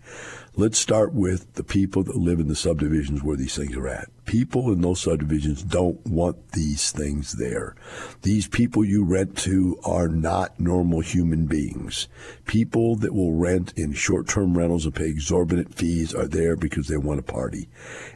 Let's 0.57 0.79
start 0.79 1.15
with 1.15 1.55
the 1.55 1.65
people 1.65 2.03
that 2.03 2.17
live 2.17 2.41
in 2.41 2.49
the 2.49 2.57
subdivisions 2.57 3.23
where 3.23 3.37
these 3.37 3.57
things 3.57 3.77
are 3.77 3.89
at. 3.89 4.09
People 4.25 4.73
in 4.73 4.81
those 4.81 5.01
subdivisions 5.01 5.63
don't 5.63 6.05
want 6.05 6.53
these 6.53 6.91
things 6.91 7.33
there. 7.33 7.77
These 8.23 8.49
people 8.49 8.85
you 8.85 9.05
rent 9.05 9.37
to 9.39 9.79
are 9.85 10.09
not 10.09 10.59
normal 10.59 11.01
human 11.01 11.47
beings. 11.47 12.09
People 12.47 12.97
that 12.97 13.15
will 13.15 13.33
rent 13.33 13.73
in 13.77 13.93
short 13.93 14.29
term 14.29 14.59
rentals 14.59 14.85
and 14.85 14.95
pay 14.95 15.09
exorbitant 15.09 15.75
fees 15.75 16.15
are 16.15 16.27
there 16.27 16.57
because 16.57 16.89
they 16.89 16.97
want 16.97 17.25
to 17.25 17.33
party. 17.33 17.69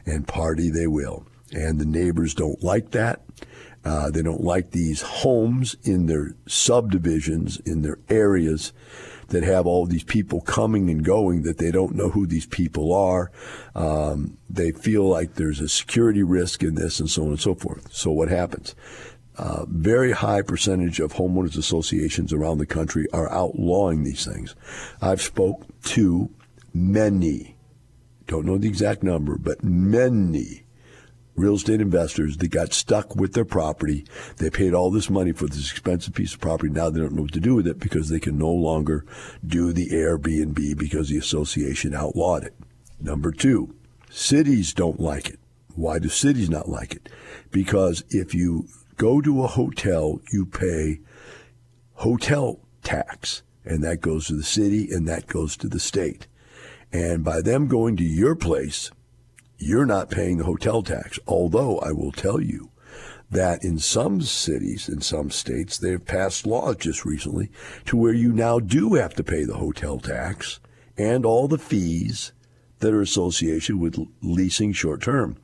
And 0.05 0.27
party 0.27 0.69
they 0.69 0.87
will. 0.87 1.25
And 1.51 1.79
the 1.79 1.85
neighbors 1.85 2.33
don't 2.33 2.61
like 2.63 2.91
that. 2.91 3.21
Uh, 3.85 4.09
they 4.09 4.23
don't 4.23 4.43
like 4.43 4.71
these 4.71 5.03
homes 5.03 5.77
in 5.83 6.07
their 6.07 6.35
subdivisions, 6.47 7.59
in 7.65 7.83
their 7.83 7.99
areas 8.09 8.73
that 9.29 9.43
have 9.43 9.65
all 9.65 9.85
these 9.85 10.03
people 10.03 10.41
coming 10.41 10.89
and 10.89 11.03
going 11.03 11.43
that 11.43 11.57
they 11.57 11.71
don't 11.71 11.95
know 11.95 12.09
who 12.09 12.27
these 12.27 12.45
people 12.45 12.93
are. 12.93 13.31
Um, 13.73 14.37
they 14.49 14.71
feel 14.71 15.07
like 15.07 15.35
there's 15.35 15.59
a 15.59 15.69
security 15.69 16.23
risk 16.23 16.63
in 16.63 16.75
this 16.75 16.99
and 16.99 17.09
so 17.09 17.23
on 17.23 17.29
and 17.29 17.39
so 17.39 17.55
forth. 17.55 17.93
So 17.93 18.11
what 18.11 18.29
happens? 18.29 18.75
Uh, 19.37 19.65
very 19.67 20.11
high 20.11 20.41
percentage 20.41 20.99
of 20.99 21.13
homeowners 21.13 21.57
associations 21.57 22.31
around 22.31 22.57
the 22.57 22.65
country 22.65 23.05
are 23.11 23.31
outlawing 23.31 24.03
these 24.03 24.25
things. 24.25 24.55
I've 25.01 25.21
spoke 25.21 25.65
to 25.83 26.29
many, 26.73 27.57
don't 28.27 28.45
know 28.45 28.57
the 28.57 28.69
exact 28.69 29.03
number, 29.03 29.37
but 29.37 29.63
many 29.63 30.64
real 31.35 31.55
estate 31.55 31.81
investors 31.81 32.37
that 32.37 32.47
got 32.47 32.73
stuck 32.73 33.15
with 33.15 33.33
their 33.33 33.45
property. 33.45 34.05
They 34.37 34.49
paid 34.49 34.73
all 34.73 34.89
this 34.89 35.09
money 35.09 35.31
for 35.31 35.47
this 35.47 35.71
expensive 35.71 36.13
piece 36.13 36.33
of 36.33 36.39
property. 36.39 36.71
Now 36.71 36.89
they 36.89 36.99
don't 36.99 37.13
know 37.13 37.23
what 37.23 37.33
to 37.33 37.39
do 37.39 37.55
with 37.55 37.67
it 37.67 37.79
because 37.79 38.09
they 38.09 38.19
can 38.19 38.37
no 38.37 38.51
longer 38.51 39.05
do 39.45 39.73
the 39.73 39.89
Airbnb 39.89 40.77
because 40.77 41.09
the 41.09 41.17
association 41.17 41.93
outlawed 41.93 42.43
it. 42.43 42.55
Number 42.99 43.31
two, 43.31 43.75
cities 44.09 44.73
don't 44.73 44.99
like 44.99 45.29
it. 45.29 45.39
Why 45.75 45.99
do 45.99 46.07
cities 46.07 46.49
not 46.49 46.69
like 46.69 46.93
it? 46.95 47.09
Because 47.51 48.03
if 48.09 48.33
you 48.33 48.67
go 48.95 49.19
to 49.19 49.43
a 49.43 49.47
hotel, 49.47 50.21
you 50.31 50.45
pay 50.45 51.01
hotel 51.95 52.59
tax, 52.81 53.43
and 53.65 53.83
that 53.83 53.99
goes 53.99 54.27
to 54.27 54.35
the 54.35 54.43
city 54.43 54.89
and 54.91 55.07
that 55.07 55.27
goes 55.27 55.57
to 55.57 55.67
the 55.67 55.79
state. 55.79 56.27
And 56.93 57.23
by 57.25 57.41
them 57.41 57.67
going 57.67 57.97
to 57.97 58.03
your 58.03 58.35
place, 58.35 58.89
you're 59.57 59.85
not 59.85 60.09
paying 60.09 60.37
the 60.37 60.43
hotel 60.43 60.83
tax. 60.83 61.19
Although 61.27 61.79
I 61.79 61.91
will 61.91 62.11
tell 62.11 62.41
you 62.41 62.71
that 63.29 63.63
in 63.63 63.79
some 63.79 64.21
cities, 64.21 64.87
in 64.87 65.01
some 65.01 65.31
states, 65.31 65.77
they've 65.77 66.03
passed 66.03 66.45
laws 66.45 66.77
just 66.77 67.05
recently 67.05 67.49
to 67.85 67.97
where 67.97 68.13
you 68.13 68.31
now 68.31 68.59
do 68.59 68.93
have 68.93 69.13
to 69.15 69.23
pay 69.23 69.43
the 69.43 69.57
hotel 69.57 69.99
tax 69.99 70.59
and 70.97 71.25
all 71.25 71.47
the 71.47 71.57
fees 71.57 72.31
that 72.79 72.93
are 72.93 73.01
associated 73.01 73.75
with 73.75 73.99
leasing 74.21 74.71
short 74.73 75.01
term. 75.01 75.37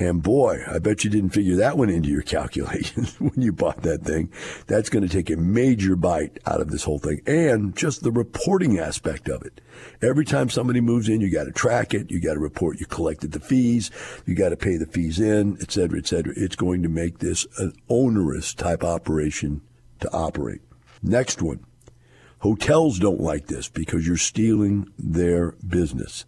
And 0.00 0.22
boy, 0.22 0.62
I 0.68 0.78
bet 0.78 1.02
you 1.02 1.10
didn't 1.10 1.30
figure 1.30 1.56
that 1.56 1.76
one 1.76 1.90
into 1.90 2.08
your 2.08 2.22
calculations 2.22 3.14
when 3.20 3.42
you 3.42 3.52
bought 3.52 3.82
that 3.82 4.04
thing. 4.04 4.30
That's 4.68 4.90
going 4.90 5.06
to 5.06 5.12
take 5.12 5.28
a 5.28 5.36
major 5.36 5.96
bite 5.96 6.38
out 6.46 6.60
of 6.60 6.70
this 6.70 6.84
whole 6.84 7.00
thing 7.00 7.20
and 7.26 7.74
just 7.76 8.04
the 8.04 8.12
reporting 8.12 8.78
aspect 8.78 9.28
of 9.28 9.42
it. 9.42 9.60
Every 10.00 10.24
time 10.24 10.50
somebody 10.50 10.80
moves 10.80 11.08
in, 11.08 11.20
you 11.20 11.30
got 11.30 11.44
to 11.44 11.52
track 11.52 11.94
it. 11.94 12.12
You 12.12 12.20
got 12.20 12.34
to 12.34 12.40
report 12.40 12.78
you 12.78 12.86
collected 12.86 13.32
the 13.32 13.40
fees. 13.40 13.90
You 14.24 14.36
got 14.36 14.50
to 14.50 14.56
pay 14.56 14.76
the 14.76 14.86
fees 14.86 15.18
in, 15.18 15.58
et 15.60 15.72
cetera, 15.72 15.98
et 15.98 16.06
cetera. 16.06 16.32
It's 16.36 16.56
going 16.56 16.84
to 16.84 16.88
make 16.88 17.18
this 17.18 17.46
an 17.58 17.72
onerous 17.88 18.54
type 18.54 18.84
operation 18.84 19.62
to 19.98 20.12
operate. 20.12 20.60
Next 21.02 21.42
one. 21.42 21.64
Hotels 22.42 23.00
don't 23.00 23.20
like 23.20 23.48
this 23.48 23.68
because 23.68 24.06
you're 24.06 24.16
stealing 24.16 24.92
their 24.96 25.52
business. 25.66 26.24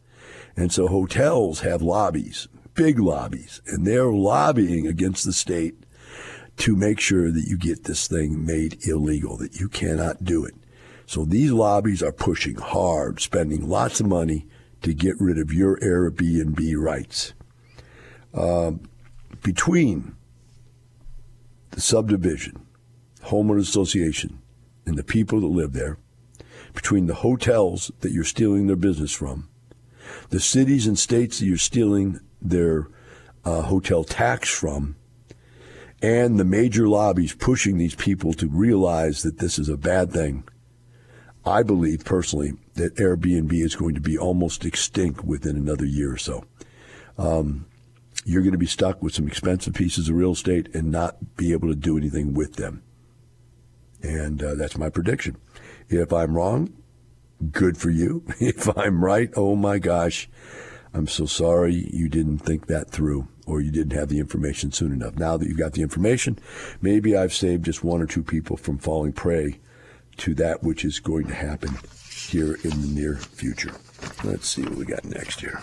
And 0.57 0.73
so 0.73 0.89
hotels 0.89 1.61
have 1.61 1.83
lobbies 1.83 2.49
big 2.75 2.99
lobbies, 2.99 3.61
and 3.67 3.87
they're 3.87 4.13
lobbying 4.13 4.87
against 4.87 5.25
the 5.25 5.33
state 5.33 5.75
to 6.59 6.77
make 6.77 7.01
sure 7.01 7.31
that 7.31 7.47
you 7.47 7.57
get 7.57 7.85
this 7.85 8.07
thing 8.07 8.45
made 8.45 8.87
illegal, 8.87 9.37
that 9.39 9.57
you 9.59 9.69
cannot 9.69 10.25
do 10.25 10.45
it. 10.45 10.55
So 11.07 11.25
these 11.25 11.53
lobbies 11.53 12.03
are 12.03 12.13
pushing 12.13 12.57
hard, 12.57 13.21
spending 13.21 13.69
lots 13.69 13.99
of 14.01 14.07
money 14.07 14.47
to 14.83 14.95
get 14.95 15.21
rid 15.21 15.39
of 15.39 15.53
your 15.53 15.79
Airbnb 15.79 16.77
rights. 16.77 17.35
Um, 18.33 18.83
between 19.43 20.15
the 21.71 21.81
subdivision, 21.81 22.67
homeowner 23.25 23.61
association, 23.61 24.41
and 24.87 24.97
the 24.97 25.05
people 25.05 25.41
that 25.41 25.47
live 25.47 25.73
there, 25.73 25.99
between 26.75 27.07
the 27.07 27.15
hotels 27.15 27.91
that 28.01 28.13
you're 28.13 28.25
stealing 28.25 28.67
their 28.67 28.77
business 28.77 29.13
from, 29.13 29.49
the 30.31 30.41
cities 30.41 30.87
and 30.87 30.99
states 30.99 31.39
that 31.39 31.47
you're 31.47 31.57
stealing 31.57 32.21
their 32.41 32.89
uh, 33.45 33.63
hotel 33.63 34.05
tax 34.05 34.49
from, 34.49 34.97
and 36.03 36.39
the 36.39 36.45
major 36.45 36.89
lobbies 36.89 37.35
pushing 37.35 37.79
these 37.79 37.95
people 37.95 38.33
to 38.35 38.49
realize 38.49 39.23
that 39.23 39.39
this 39.39 39.59
is 39.59 39.69
a 39.69 39.77
bad 39.77 40.13
thing. 40.13 40.45
I 41.45 41.63
believe 41.63 42.05
personally 42.05 42.53
that 42.75 42.97
Airbnb 42.97 43.53
is 43.53 43.75
going 43.75 43.95
to 43.95 44.01
be 44.01 44.19
almost 44.19 44.65
extinct 44.65 45.25
within 45.25 45.57
another 45.57 45.85
year 45.87 46.13
or 46.13 46.19
so. 46.19 46.45
Um, 47.17 47.67
you're 48.25 48.43
going 48.43 48.53
to 48.53 48.59
be 48.59 48.67
stuck 48.67 49.03
with 49.03 49.15
some 49.15 49.27
expensive 49.27 49.75
pieces 49.75 50.09
of 50.09 50.17
real 50.17 50.33
estate 50.33 50.75
and 50.75 50.91
not 50.91 51.37
be 51.37 51.53
able 51.53 51.69
to 51.69 51.75
do 51.75 51.97
anything 51.97 52.35
with 52.35 52.57
them. 52.57 52.83
And 54.03 54.43
uh, 54.43 54.55
that's 54.55 54.79
my 54.79 54.89
prediction. 54.91 55.37
If 55.89 56.13
I'm 56.13 56.37
wrong, 56.37 56.73
good 57.51 57.77
for 57.77 57.91
you. 57.91 58.25
If 58.41 58.77
I'm 58.77 59.05
right, 59.05 59.31
oh 59.37 59.57
my 59.57 59.79
gosh, 59.79 60.29
I'm 60.93 61.07
so 61.07 61.27
sorry 61.27 61.89
you 61.93 62.09
didn't 62.09 62.39
think 62.39 62.67
that 62.67 62.91
through 62.91 63.29
or 63.47 63.61
you 63.61 63.71
didn't 63.71 63.99
have 63.99 64.09
the 64.09 64.19
information 64.19 64.73
soon 64.73 64.93
enough. 64.93 65.17
Now 65.17 65.37
that 65.37 65.47
you've 65.49 65.59
got 65.59 65.73
the 65.73 65.83
information, 65.83 66.39
maybe 66.81 67.17
I've 67.17 67.33
saved 67.33 67.65
just 67.65 67.85
one 67.85 68.03
or 68.03 68.07
two 68.07 68.23
people 68.23 68.57
from 68.57 68.79
falling 68.79 69.13
prey 69.13 69.59
to 70.19 70.35
that 70.35 70.63
which 70.63 70.85
is 70.85 71.01
going 71.01 71.27
to 71.29 71.35
happen 71.35 71.71
here 72.13 72.55
in 72.65 72.83
the 72.83 72.91
near 72.93 73.17
future. 73.17 73.73
Let's 74.25 74.49
see 74.49 74.63
what 74.63 74.75
we 74.75 74.85
got 74.85 75.05
next 75.05 75.41
here. 75.41 75.61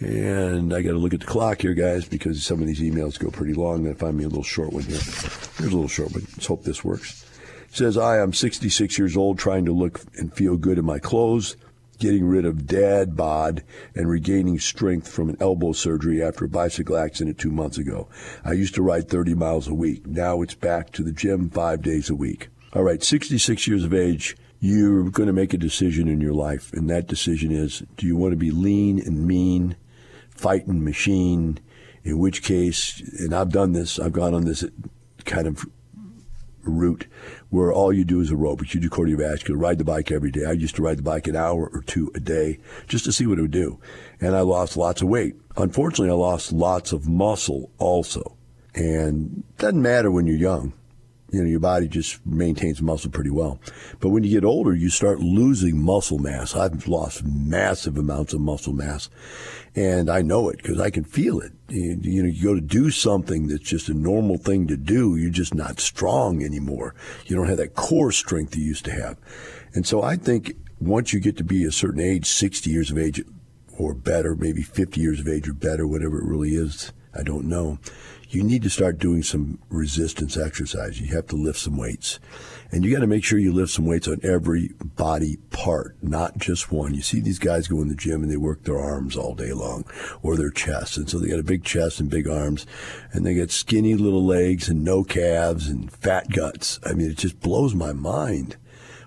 And 0.00 0.72
I 0.72 0.80
got 0.80 0.92
to 0.92 0.98
look 0.98 1.12
at 1.12 1.20
the 1.20 1.26
clock 1.26 1.60
here, 1.60 1.74
guys, 1.74 2.08
because 2.08 2.42
some 2.42 2.60
of 2.60 2.66
these 2.66 2.80
emails 2.80 3.18
go 3.18 3.30
pretty 3.30 3.52
long. 3.52 3.86
I 3.86 3.92
find 3.92 4.16
me 4.16 4.24
a 4.24 4.28
little 4.28 4.42
short 4.42 4.72
one 4.72 4.84
here. 4.84 4.96
Here's 4.96 5.72
a 5.72 5.76
little 5.76 5.88
short 5.88 6.12
one. 6.12 6.26
Let's 6.32 6.46
hope 6.46 6.64
this 6.64 6.82
works. 6.82 7.26
It 7.68 7.76
says, 7.76 7.98
I 7.98 8.18
am 8.18 8.32
66 8.32 8.98
years 8.98 9.16
old, 9.16 9.38
trying 9.38 9.66
to 9.66 9.72
look 9.72 10.00
and 10.16 10.32
feel 10.32 10.56
good 10.56 10.78
in 10.78 10.86
my 10.86 10.98
clothes 10.98 11.56
getting 12.00 12.26
rid 12.26 12.44
of 12.44 12.66
dad 12.66 13.16
bod 13.16 13.62
and 13.94 14.08
regaining 14.08 14.58
strength 14.58 15.06
from 15.06 15.28
an 15.28 15.36
elbow 15.38 15.72
surgery 15.72 16.22
after 16.22 16.46
a 16.46 16.48
bicycle 16.48 16.96
accident 16.96 17.38
two 17.38 17.52
months 17.52 17.78
ago. 17.78 18.08
I 18.44 18.52
used 18.52 18.74
to 18.74 18.82
ride 18.82 19.08
30 19.08 19.34
miles 19.34 19.68
a 19.68 19.74
week. 19.74 20.06
Now 20.06 20.42
it's 20.42 20.54
back 20.54 20.90
to 20.92 21.04
the 21.04 21.12
gym 21.12 21.50
five 21.50 21.82
days 21.82 22.10
a 22.10 22.14
week. 22.14 22.48
All 22.72 22.82
right, 22.82 23.02
66 23.02 23.68
years 23.68 23.84
of 23.84 23.94
age, 23.94 24.36
you're 24.60 25.10
going 25.10 25.26
to 25.26 25.32
make 25.32 25.54
a 25.54 25.58
decision 25.58 26.08
in 26.08 26.20
your 26.20 26.34
life, 26.34 26.72
and 26.72 26.88
that 26.90 27.06
decision 27.06 27.50
is 27.50 27.82
do 27.96 28.06
you 28.06 28.16
want 28.16 28.32
to 28.32 28.36
be 28.36 28.50
lean 28.50 28.98
and 28.98 29.26
mean, 29.26 29.76
fighting 30.30 30.84
machine? 30.84 31.58
In 32.02 32.18
which 32.18 32.42
case, 32.42 33.00
and 33.18 33.34
I've 33.34 33.50
done 33.50 33.72
this, 33.72 33.98
I've 33.98 34.12
gone 34.12 34.32
on 34.32 34.46
this 34.46 34.64
kind 35.26 35.46
of 35.46 35.66
route 36.68 37.06
where 37.48 37.72
all 37.72 37.92
you 37.92 38.04
do 38.04 38.20
is 38.20 38.30
aerobics. 38.30 38.74
You 38.74 38.80
do 38.80 38.90
cardiovascular, 38.90 39.60
ride 39.60 39.78
the 39.78 39.84
bike 39.84 40.10
every 40.10 40.30
day. 40.30 40.44
I 40.46 40.52
used 40.52 40.76
to 40.76 40.82
ride 40.82 40.98
the 40.98 41.02
bike 41.02 41.26
an 41.26 41.36
hour 41.36 41.70
or 41.72 41.82
two 41.82 42.10
a 42.14 42.20
day 42.20 42.58
just 42.88 43.04
to 43.04 43.12
see 43.12 43.26
what 43.26 43.38
it 43.38 43.42
would 43.42 43.50
do. 43.50 43.78
And 44.20 44.34
I 44.34 44.40
lost 44.40 44.76
lots 44.76 45.02
of 45.02 45.08
weight. 45.08 45.36
Unfortunately, 45.56 46.10
I 46.10 46.14
lost 46.14 46.52
lots 46.52 46.92
of 46.92 47.08
muscle 47.08 47.70
also. 47.78 48.36
And 48.74 49.42
doesn't 49.58 49.82
matter 49.82 50.10
when 50.10 50.26
you're 50.26 50.36
young. 50.36 50.72
You 51.32 51.42
know, 51.42 51.48
your 51.48 51.60
body 51.60 51.88
just 51.88 52.24
maintains 52.26 52.82
muscle 52.82 53.10
pretty 53.10 53.30
well. 53.30 53.60
But 54.00 54.08
when 54.08 54.24
you 54.24 54.30
get 54.30 54.44
older, 54.44 54.74
you 54.74 54.90
start 54.90 55.20
losing 55.20 55.82
muscle 55.82 56.18
mass. 56.18 56.56
I've 56.56 56.88
lost 56.88 57.24
massive 57.24 57.96
amounts 57.96 58.32
of 58.32 58.40
muscle 58.40 58.72
mass, 58.72 59.08
and 59.74 60.10
I 60.10 60.22
know 60.22 60.48
it 60.48 60.56
because 60.56 60.80
I 60.80 60.90
can 60.90 61.04
feel 61.04 61.40
it. 61.40 61.52
You, 61.68 61.98
you, 62.02 62.22
know, 62.22 62.28
you 62.28 62.42
go 62.42 62.54
to 62.54 62.60
do 62.60 62.90
something 62.90 63.46
that's 63.46 63.62
just 63.62 63.88
a 63.88 63.94
normal 63.94 64.38
thing 64.38 64.66
to 64.68 64.76
do, 64.76 65.16
you're 65.16 65.30
just 65.30 65.54
not 65.54 65.78
strong 65.78 66.42
anymore. 66.42 66.94
You 67.26 67.36
don't 67.36 67.48
have 67.48 67.58
that 67.58 67.74
core 67.74 68.12
strength 68.12 68.56
you 68.56 68.64
used 68.64 68.84
to 68.86 68.92
have. 68.92 69.16
And 69.72 69.86
so 69.86 70.02
I 70.02 70.16
think 70.16 70.56
once 70.80 71.12
you 71.12 71.20
get 71.20 71.36
to 71.36 71.44
be 71.44 71.64
a 71.64 71.70
certain 71.70 72.00
age, 72.00 72.26
60 72.26 72.70
years 72.70 72.90
of 72.90 72.98
age 72.98 73.22
or 73.78 73.94
better, 73.94 74.34
maybe 74.34 74.62
50 74.62 75.00
years 75.00 75.20
of 75.20 75.28
age 75.28 75.48
or 75.48 75.54
better, 75.54 75.86
whatever 75.86 76.18
it 76.18 76.26
really 76.26 76.50
is, 76.50 76.92
I 77.14 77.22
don't 77.22 77.46
know 77.46 77.78
you 78.30 78.44
need 78.44 78.62
to 78.62 78.70
start 78.70 78.98
doing 78.98 79.24
some 79.24 79.58
resistance 79.68 80.36
exercise. 80.36 81.00
You 81.00 81.12
have 81.14 81.26
to 81.28 81.36
lift 81.36 81.58
some 81.58 81.76
weights. 81.76 82.20
And 82.70 82.84
you 82.84 82.94
got 82.94 83.00
to 83.00 83.08
make 83.08 83.24
sure 83.24 83.40
you 83.40 83.52
lift 83.52 83.72
some 83.72 83.86
weights 83.86 84.06
on 84.06 84.20
every 84.22 84.70
body 84.80 85.38
part, 85.50 85.96
not 86.00 86.38
just 86.38 86.70
one. 86.70 86.94
You 86.94 87.02
see 87.02 87.20
these 87.20 87.40
guys 87.40 87.66
go 87.66 87.82
in 87.82 87.88
the 87.88 87.96
gym 87.96 88.22
and 88.22 88.30
they 88.30 88.36
work 88.36 88.62
their 88.62 88.78
arms 88.78 89.16
all 89.16 89.34
day 89.34 89.52
long 89.52 89.84
or 90.22 90.36
their 90.36 90.50
chest. 90.50 90.96
And 90.96 91.10
so 91.10 91.18
they 91.18 91.28
got 91.28 91.40
a 91.40 91.44
big 91.44 91.64
chest 91.64 91.98
and 91.98 92.08
big 92.08 92.28
arms 92.28 92.66
and 93.12 93.26
they 93.26 93.34
got 93.34 93.50
skinny 93.50 93.96
little 93.96 94.24
legs 94.24 94.68
and 94.68 94.84
no 94.84 95.02
calves 95.02 95.66
and 95.68 95.90
fat 95.92 96.30
guts. 96.30 96.78
I 96.84 96.92
mean, 96.92 97.10
it 97.10 97.18
just 97.18 97.40
blows 97.40 97.74
my 97.74 97.92
mind 97.92 98.56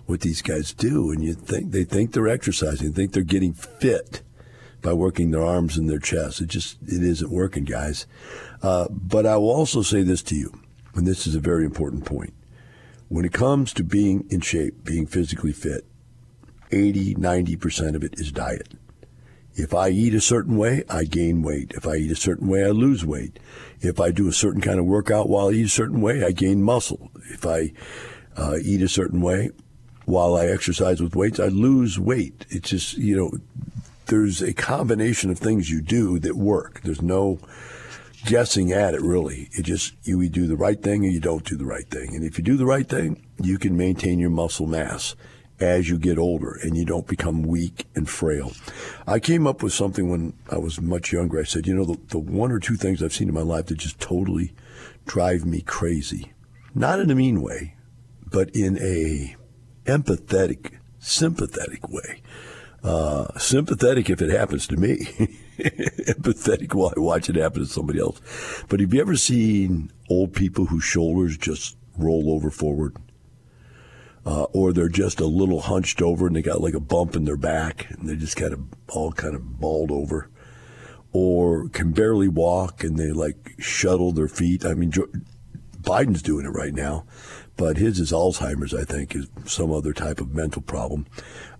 what 0.05 0.19
these 0.19 0.41
guys 0.41 0.73
do. 0.73 1.11
And 1.11 1.23
you 1.23 1.33
think 1.33 1.71
they 1.71 1.85
think 1.85 2.11
they're 2.11 2.27
exercising, 2.27 2.91
think 2.91 3.13
they're 3.13 3.23
getting 3.23 3.53
fit 3.53 4.21
by 4.83 4.93
working 4.93 5.31
their 5.31 5.43
arms 5.43 5.77
and 5.77 5.89
their 5.89 5.97
chest. 5.97 6.41
It 6.41 6.49
just, 6.49 6.77
it 6.83 7.01
isn't 7.01 7.31
working, 7.31 7.63
guys. 7.63 8.05
Uh, 8.61 8.87
but 8.91 9.25
I 9.25 9.37
will 9.37 9.49
also 9.49 9.81
say 9.81 10.03
this 10.03 10.21
to 10.23 10.35
you, 10.35 10.53
and 10.93 11.07
this 11.07 11.25
is 11.25 11.33
a 11.33 11.39
very 11.39 11.65
important 11.65 12.05
point. 12.05 12.33
When 13.07 13.25
it 13.25 13.33
comes 13.33 13.73
to 13.73 13.83
being 13.83 14.25
in 14.29 14.41
shape, 14.41 14.83
being 14.83 15.07
physically 15.07 15.53
fit, 15.53 15.85
80, 16.71 17.15
90% 17.15 17.95
of 17.95 18.03
it 18.03 18.19
is 18.19 18.31
diet. 18.31 18.73
If 19.55 19.73
I 19.73 19.89
eat 19.89 20.15
a 20.15 20.21
certain 20.21 20.57
way, 20.57 20.83
I 20.89 21.03
gain 21.03 21.43
weight. 21.43 21.73
If 21.75 21.85
I 21.85 21.95
eat 21.95 22.11
a 22.11 22.15
certain 22.15 22.47
way, 22.47 22.63
I 22.65 22.69
lose 22.69 23.05
weight. 23.05 23.37
If 23.81 23.99
I 23.99 24.09
do 24.11 24.27
a 24.27 24.33
certain 24.33 24.61
kind 24.61 24.79
of 24.79 24.85
workout 24.85 25.29
while 25.29 25.49
I 25.49 25.51
eat 25.51 25.65
a 25.65 25.69
certain 25.69 26.01
way, 26.01 26.23
I 26.23 26.31
gain 26.31 26.63
muscle. 26.63 27.11
If 27.29 27.45
I 27.45 27.71
uh, 28.35 28.57
eat 28.63 28.81
a 28.81 28.87
certain 28.87 29.21
way 29.21 29.51
while 30.05 30.35
I 30.35 30.47
exercise 30.47 31.01
with 31.01 31.15
weights, 31.15 31.39
I 31.39 31.47
lose 31.47 31.99
weight. 31.99 32.47
It's 32.49 32.71
just, 32.71 32.97
you 32.97 33.15
know, 33.15 33.31
there's 34.07 34.41
a 34.41 34.53
combination 34.53 35.29
of 35.29 35.39
things 35.39 35.69
you 35.69 35.81
do 35.81 36.19
that 36.19 36.35
work. 36.35 36.81
There's 36.81 37.01
no 37.01 37.39
guessing 38.25 38.71
at 38.71 38.93
it 38.93 39.01
really. 39.01 39.49
It 39.51 39.63
just 39.63 39.93
you 40.03 40.27
do 40.29 40.47
the 40.47 40.55
right 40.55 40.81
thing 40.81 41.05
or 41.05 41.09
you 41.09 41.19
don't 41.19 41.45
do 41.45 41.57
the 41.57 41.65
right 41.65 41.87
thing. 41.87 42.15
And 42.15 42.23
if 42.23 42.37
you 42.37 42.43
do 42.43 42.57
the 42.57 42.65
right 42.65 42.87
thing, 42.87 43.25
you 43.41 43.57
can 43.57 43.75
maintain 43.75 44.19
your 44.19 44.29
muscle 44.29 44.67
mass 44.67 45.15
as 45.59 45.89
you 45.89 45.97
get 45.97 46.17
older 46.17 46.57
and 46.61 46.75
you 46.75 46.85
don't 46.85 47.07
become 47.07 47.43
weak 47.43 47.85
and 47.95 48.09
frail. 48.09 48.53
I 49.07 49.19
came 49.19 49.47
up 49.47 49.61
with 49.61 49.73
something 49.73 50.09
when 50.09 50.33
I 50.49 50.57
was 50.57 50.81
much 50.81 51.11
younger. 51.11 51.39
I 51.39 51.43
said, 51.43 51.67
you 51.67 51.73
know, 51.73 51.85
the, 51.85 51.99
the 52.09 52.19
one 52.19 52.51
or 52.51 52.59
two 52.59 52.75
things 52.75 53.01
I've 53.01 53.13
seen 53.13 53.29
in 53.29 53.33
my 53.33 53.41
life 53.41 53.67
that 53.67 53.77
just 53.77 53.99
totally 53.99 54.53
drive 55.05 55.45
me 55.45 55.61
crazy. 55.61 56.33
Not 56.75 56.99
in 56.99 57.11
a 57.11 57.15
mean 57.15 57.41
way, 57.41 57.75
but 58.29 58.49
in 58.55 58.77
a 58.79 59.35
empathetic, 59.85 60.73
sympathetic 60.99 61.87
way. 61.89 62.21
Uh, 62.83 63.27
sympathetic 63.37 64.09
if 64.09 64.21
it 64.21 64.29
happens 64.29 64.67
to 64.67 64.75
me. 64.75 64.97
Empathetic 65.57 66.73
while 66.73 66.93
I 66.95 66.99
watch 66.99 67.29
it 67.29 67.35
happen 67.35 67.61
to 67.61 67.65
somebody 67.65 67.99
else. 67.99 68.19
But 68.67 68.81
have 68.81 68.93
you 68.93 68.99
ever 68.99 69.15
seen 69.15 69.91
old 70.09 70.33
people 70.33 70.65
whose 70.65 70.83
shoulders 70.83 71.37
just 71.37 71.77
roll 71.97 72.33
over 72.33 72.49
forward? 72.49 72.97
Uh, 74.25 74.43
or 74.53 74.71
they're 74.71 74.89
just 74.89 75.19
a 75.19 75.25
little 75.25 75.61
hunched 75.61 76.01
over 76.01 76.27
and 76.27 76.35
they 76.35 76.41
got 76.41 76.61
like 76.61 76.73
a 76.73 76.79
bump 76.79 77.15
in 77.15 77.25
their 77.25 77.37
back 77.37 77.89
and 77.89 78.07
they 78.07 78.15
just 78.15 78.37
kind 78.37 78.53
of 78.53 78.61
all 78.89 79.11
kind 79.11 79.35
of 79.35 79.59
balled 79.59 79.91
over. 79.91 80.29
Or 81.11 81.69
can 81.69 81.91
barely 81.91 82.27
walk 82.27 82.83
and 82.83 82.97
they 82.97 83.11
like 83.11 83.55
shuttle 83.59 84.11
their 84.11 84.27
feet. 84.27 84.65
I 84.65 84.73
mean, 84.73 84.91
Joe, 84.91 85.07
Biden's 85.81 86.21
doing 86.21 86.45
it 86.45 86.49
right 86.49 86.73
now, 86.73 87.05
but 87.55 87.77
his 87.77 87.99
is 87.99 88.11
Alzheimer's, 88.11 88.73
I 88.73 88.83
think, 88.83 89.15
is 89.15 89.27
some 89.45 89.71
other 89.71 89.93
type 89.93 90.19
of 90.19 90.33
mental 90.33 90.61
problem. 90.61 91.05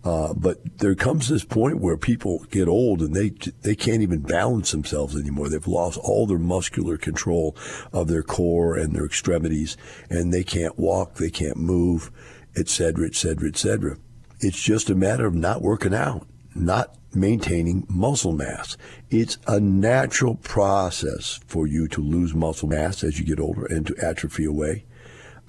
Uh, 0.03 0.34
but 0.34 0.79
there 0.79 0.95
comes 0.95 1.29
this 1.29 1.45
point 1.45 1.79
where 1.79 1.95
people 1.95 2.45
get 2.51 2.67
old 2.67 3.01
and 3.01 3.15
they 3.15 3.29
they 3.62 3.75
can't 3.75 4.01
even 4.01 4.19
balance 4.19 4.71
themselves 4.71 5.15
anymore. 5.15 5.47
They've 5.47 5.65
lost 5.65 5.97
all 5.97 6.27
their 6.27 6.39
muscular 6.39 6.97
control 6.97 7.56
of 7.93 8.08
their 8.08 8.23
core 8.23 8.75
and 8.75 8.93
their 8.93 9.06
extremities, 9.06 9.77
and 10.10 10.34
they 10.34 10.43
can't 10.43 10.77
walk, 10.77 11.15
they 11.15 11.29
can't 11.29 11.58
move, 11.58 12.12
etc., 12.56 13.06
etc., 13.06 13.47
etc. 13.47 13.97
It's 14.41 14.62
just 14.62 14.89
a 14.89 14.95
matter 14.95 15.25
of 15.25 15.36
not 15.36 15.62
working 15.62 15.93
out, 15.93 16.27
not 16.53 16.97
maintaining 17.15 17.86
muscle 17.88 18.34
mass. 18.34 18.75
It's 19.10 19.38
a 19.47 19.60
natural 19.60 20.36
process 20.36 21.39
for 21.47 21.67
you 21.67 21.88
to 21.89 22.01
lose 22.01 22.34
muscle 22.34 22.67
mass 22.67 23.03
as 23.03 23.19
you 23.19 23.25
get 23.25 23.39
older 23.39 23.65
and 23.65 23.88
to 23.88 23.95
atrophy 24.03 24.45
away. 24.45 24.86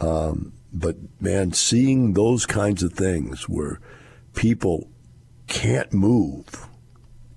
Um, 0.01 0.53
but 0.73 0.97
man, 1.21 1.53
seeing 1.53 2.15
those 2.15 2.47
kinds 2.47 2.83
of 2.83 2.93
things 2.93 3.49
where 3.49 3.81
people 4.35 4.89
can't 5.47 5.93
move, 5.93 6.69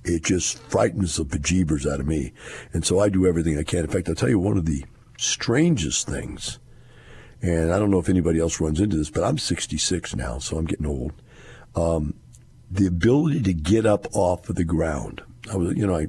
it 0.03 0.23
just 0.23 0.57
frightens 0.57 1.17
the 1.17 1.25
bejeebers 1.25 1.91
out 1.91 1.99
of 1.99 2.07
me. 2.07 2.33
And 2.73 2.85
so 2.85 2.99
I 2.99 3.09
do 3.09 3.27
everything 3.27 3.57
I 3.57 3.63
can. 3.63 3.81
In 3.81 3.87
fact, 3.89 4.09
I'll 4.09 4.15
tell 4.15 4.29
you 4.29 4.39
one 4.39 4.57
of 4.57 4.65
the 4.65 4.85
strangest 5.17 6.07
things, 6.07 6.59
and 7.41 7.71
I 7.71 7.79
don't 7.79 7.91
know 7.91 7.99
if 7.99 8.09
anybody 8.09 8.39
else 8.39 8.59
runs 8.59 8.79
into 8.79 8.97
this, 8.97 9.09
but 9.09 9.23
I'm 9.23 9.37
66 9.37 10.15
now, 10.15 10.39
so 10.39 10.57
I'm 10.57 10.65
getting 10.65 10.85
old. 10.85 11.13
Um, 11.75 12.15
the 12.69 12.87
ability 12.87 13.43
to 13.43 13.53
get 13.53 13.85
up 13.85 14.07
off 14.13 14.49
of 14.49 14.55
the 14.55 14.63
ground. 14.63 15.21
I 15.51 15.57
was, 15.57 15.77
you 15.77 15.85
know, 15.85 15.95
I, 15.95 16.07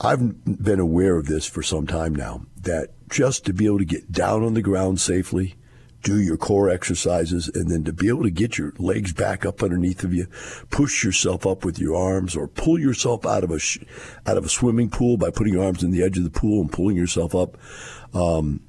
I've 0.00 0.62
been 0.62 0.80
aware 0.80 1.16
of 1.16 1.26
this 1.26 1.46
for 1.46 1.62
some 1.62 1.86
time 1.86 2.14
now. 2.14 2.42
That 2.62 2.90
just 3.08 3.44
to 3.46 3.52
be 3.52 3.66
able 3.66 3.78
to 3.78 3.84
get 3.84 4.12
down 4.12 4.42
on 4.42 4.54
the 4.54 4.62
ground 4.62 5.00
safely, 5.00 5.56
do 6.02 6.20
your 6.20 6.36
core 6.36 6.70
exercises 6.70 7.50
and 7.54 7.70
then 7.70 7.84
to 7.84 7.92
be 7.92 8.08
able 8.08 8.22
to 8.22 8.30
get 8.30 8.56
your 8.56 8.72
legs 8.78 9.12
back 9.12 9.44
up 9.44 9.62
underneath 9.62 10.04
of 10.04 10.14
you, 10.14 10.26
push 10.70 11.04
yourself 11.04 11.46
up 11.46 11.64
with 11.64 11.78
your 11.78 11.96
arms 11.96 12.36
or 12.36 12.46
pull 12.46 12.78
yourself 12.78 13.26
out 13.26 13.42
of 13.42 13.50
a 13.50 13.58
sh- 13.58 13.78
out 14.26 14.36
of 14.36 14.44
a 14.44 14.48
swimming 14.48 14.88
pool 14.88 15.16
by 15.16 15.30
putting 15.30 15.54
your 15.54 15.64
arms 15.64 15.82
in 15.82 15.90
the 15.90 16.02
edge 16.02 16.16
of 16.16 16.24
the 16.24 16.30
pool 16.30 16.60
and 16.60 16.72
pulling 16.72 16.96
yourself 16.96 17.34
up. 17.34 17.58
Um, 18.14 18.60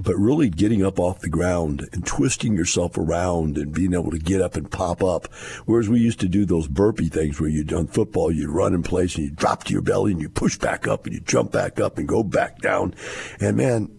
but 0.00 0.14
really 0.16 0.50
getting 0.50 0.84
up 0.84 0.98
off 0.98 1.20
the 1.20 1.28
ground 1.28 1.88
and 1.92 2.06
twisting 2.06 2.56
yourself 2.56 2.98
around 2.98 3.56
and 3.56 3.72
being 3.72 3.94
able 3.94 4.10
to 4.10 4.18
get 4.18 4.40
up 4.40 4.56
and 4.56 4.70
pop 4.70 5.02
up. 5.02 5.32
Whereas 5.64 5.88
we 5.88 6.00
used 6.00 6.20
to 6.20 6.28
do 6.28 6.44
those 6.44 6.68
burpee 6.68 7.08
things 7.08 7.40
where 7.40 7.48
you'd 7.48 7.72
on 7.72 7.86
football, 7.86 8.30
you'd 8.30 8.50
run 8.50 8.74
in 8.74 8.82
place 8.82 9.16
and 9.16 9.24
you 9.24 9.30
drop 9.30 9.64
to 9.64 9.72
your 9.72 9.82
belly 9.82 10.12
and 10.12 10.20
you 10.20 10.28
push 10.28 10.58
back 10.58 10.86
up 10.86 11.06
and 11.06 11.14
you 11.14 11.20
jump 11.20 11.52
back 11.52 11.80
up 11.80 11.98
and 11.98 12.08
go 12.08 12.22
back 12.22 12.58
down. 12.58 12.94
And 13.40 13.56
man, 13.56 13.95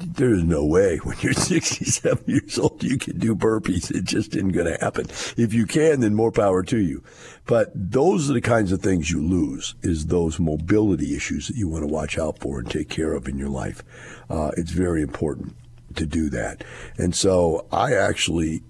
there's 0.00 0.42
no 0.42 0.64
way 0.64 0.98
when 0.98 1.16
you're 1.20 1.32
67 1.50 2.24
years 2.26 2.58
old 2.58 2.82
you 2.82 2.98
can 2.98 3.18
do 3.18 3.34
burpees. 3.34 3.90
It 3.90 4.04
just 4.04 4.34
isn't 4.34 4.52
going 4.52 4.72
to 4.72 4.78
happen. 4.80 5.06
If 5.36 5.52
you 5.52 5.66
can, 5.66 6.00
then 6.00 6.14
more 6.14 6.32
power 6.32 6.62
to 6.64 6.78
you. 6.78 7.02
But 7.46 7.70
those 7.74 8.30
are 8.30 8.34
the 8.34 8.40
kinds 8.40 8.72
of 8.72 8.80
things 8.80 9.10
you 9.10 9.22
lose 9.22 9.74
is 9.82 10.06
those 10.06 10.38
mobility 10.38 11.16
issues 11.16 11.48
that 11.48 11.56
you 11.56 11.68
want 11.68 11.82
to 11.82 11.92
watch 11.92 12.18
out 12.18 12.38
for 12.38 12.60
and 12.60 12.70
take 12.70 12.88
care 12.88 13.12
of 13.12 13.28
in 13.28 13.38
your 13.38 13.48
life. 13.48 13.82
Uh, 14.28 14.50
it's 14.56 14.72
very 14.72 15.02
important 15.02 15.56
to 15.96 16.06
do 16.06 16.30
that. 16.30 16.64
And 16.96 17.14
so 17.14 17.66
I 17.72 17.94
actually 17.94 18.62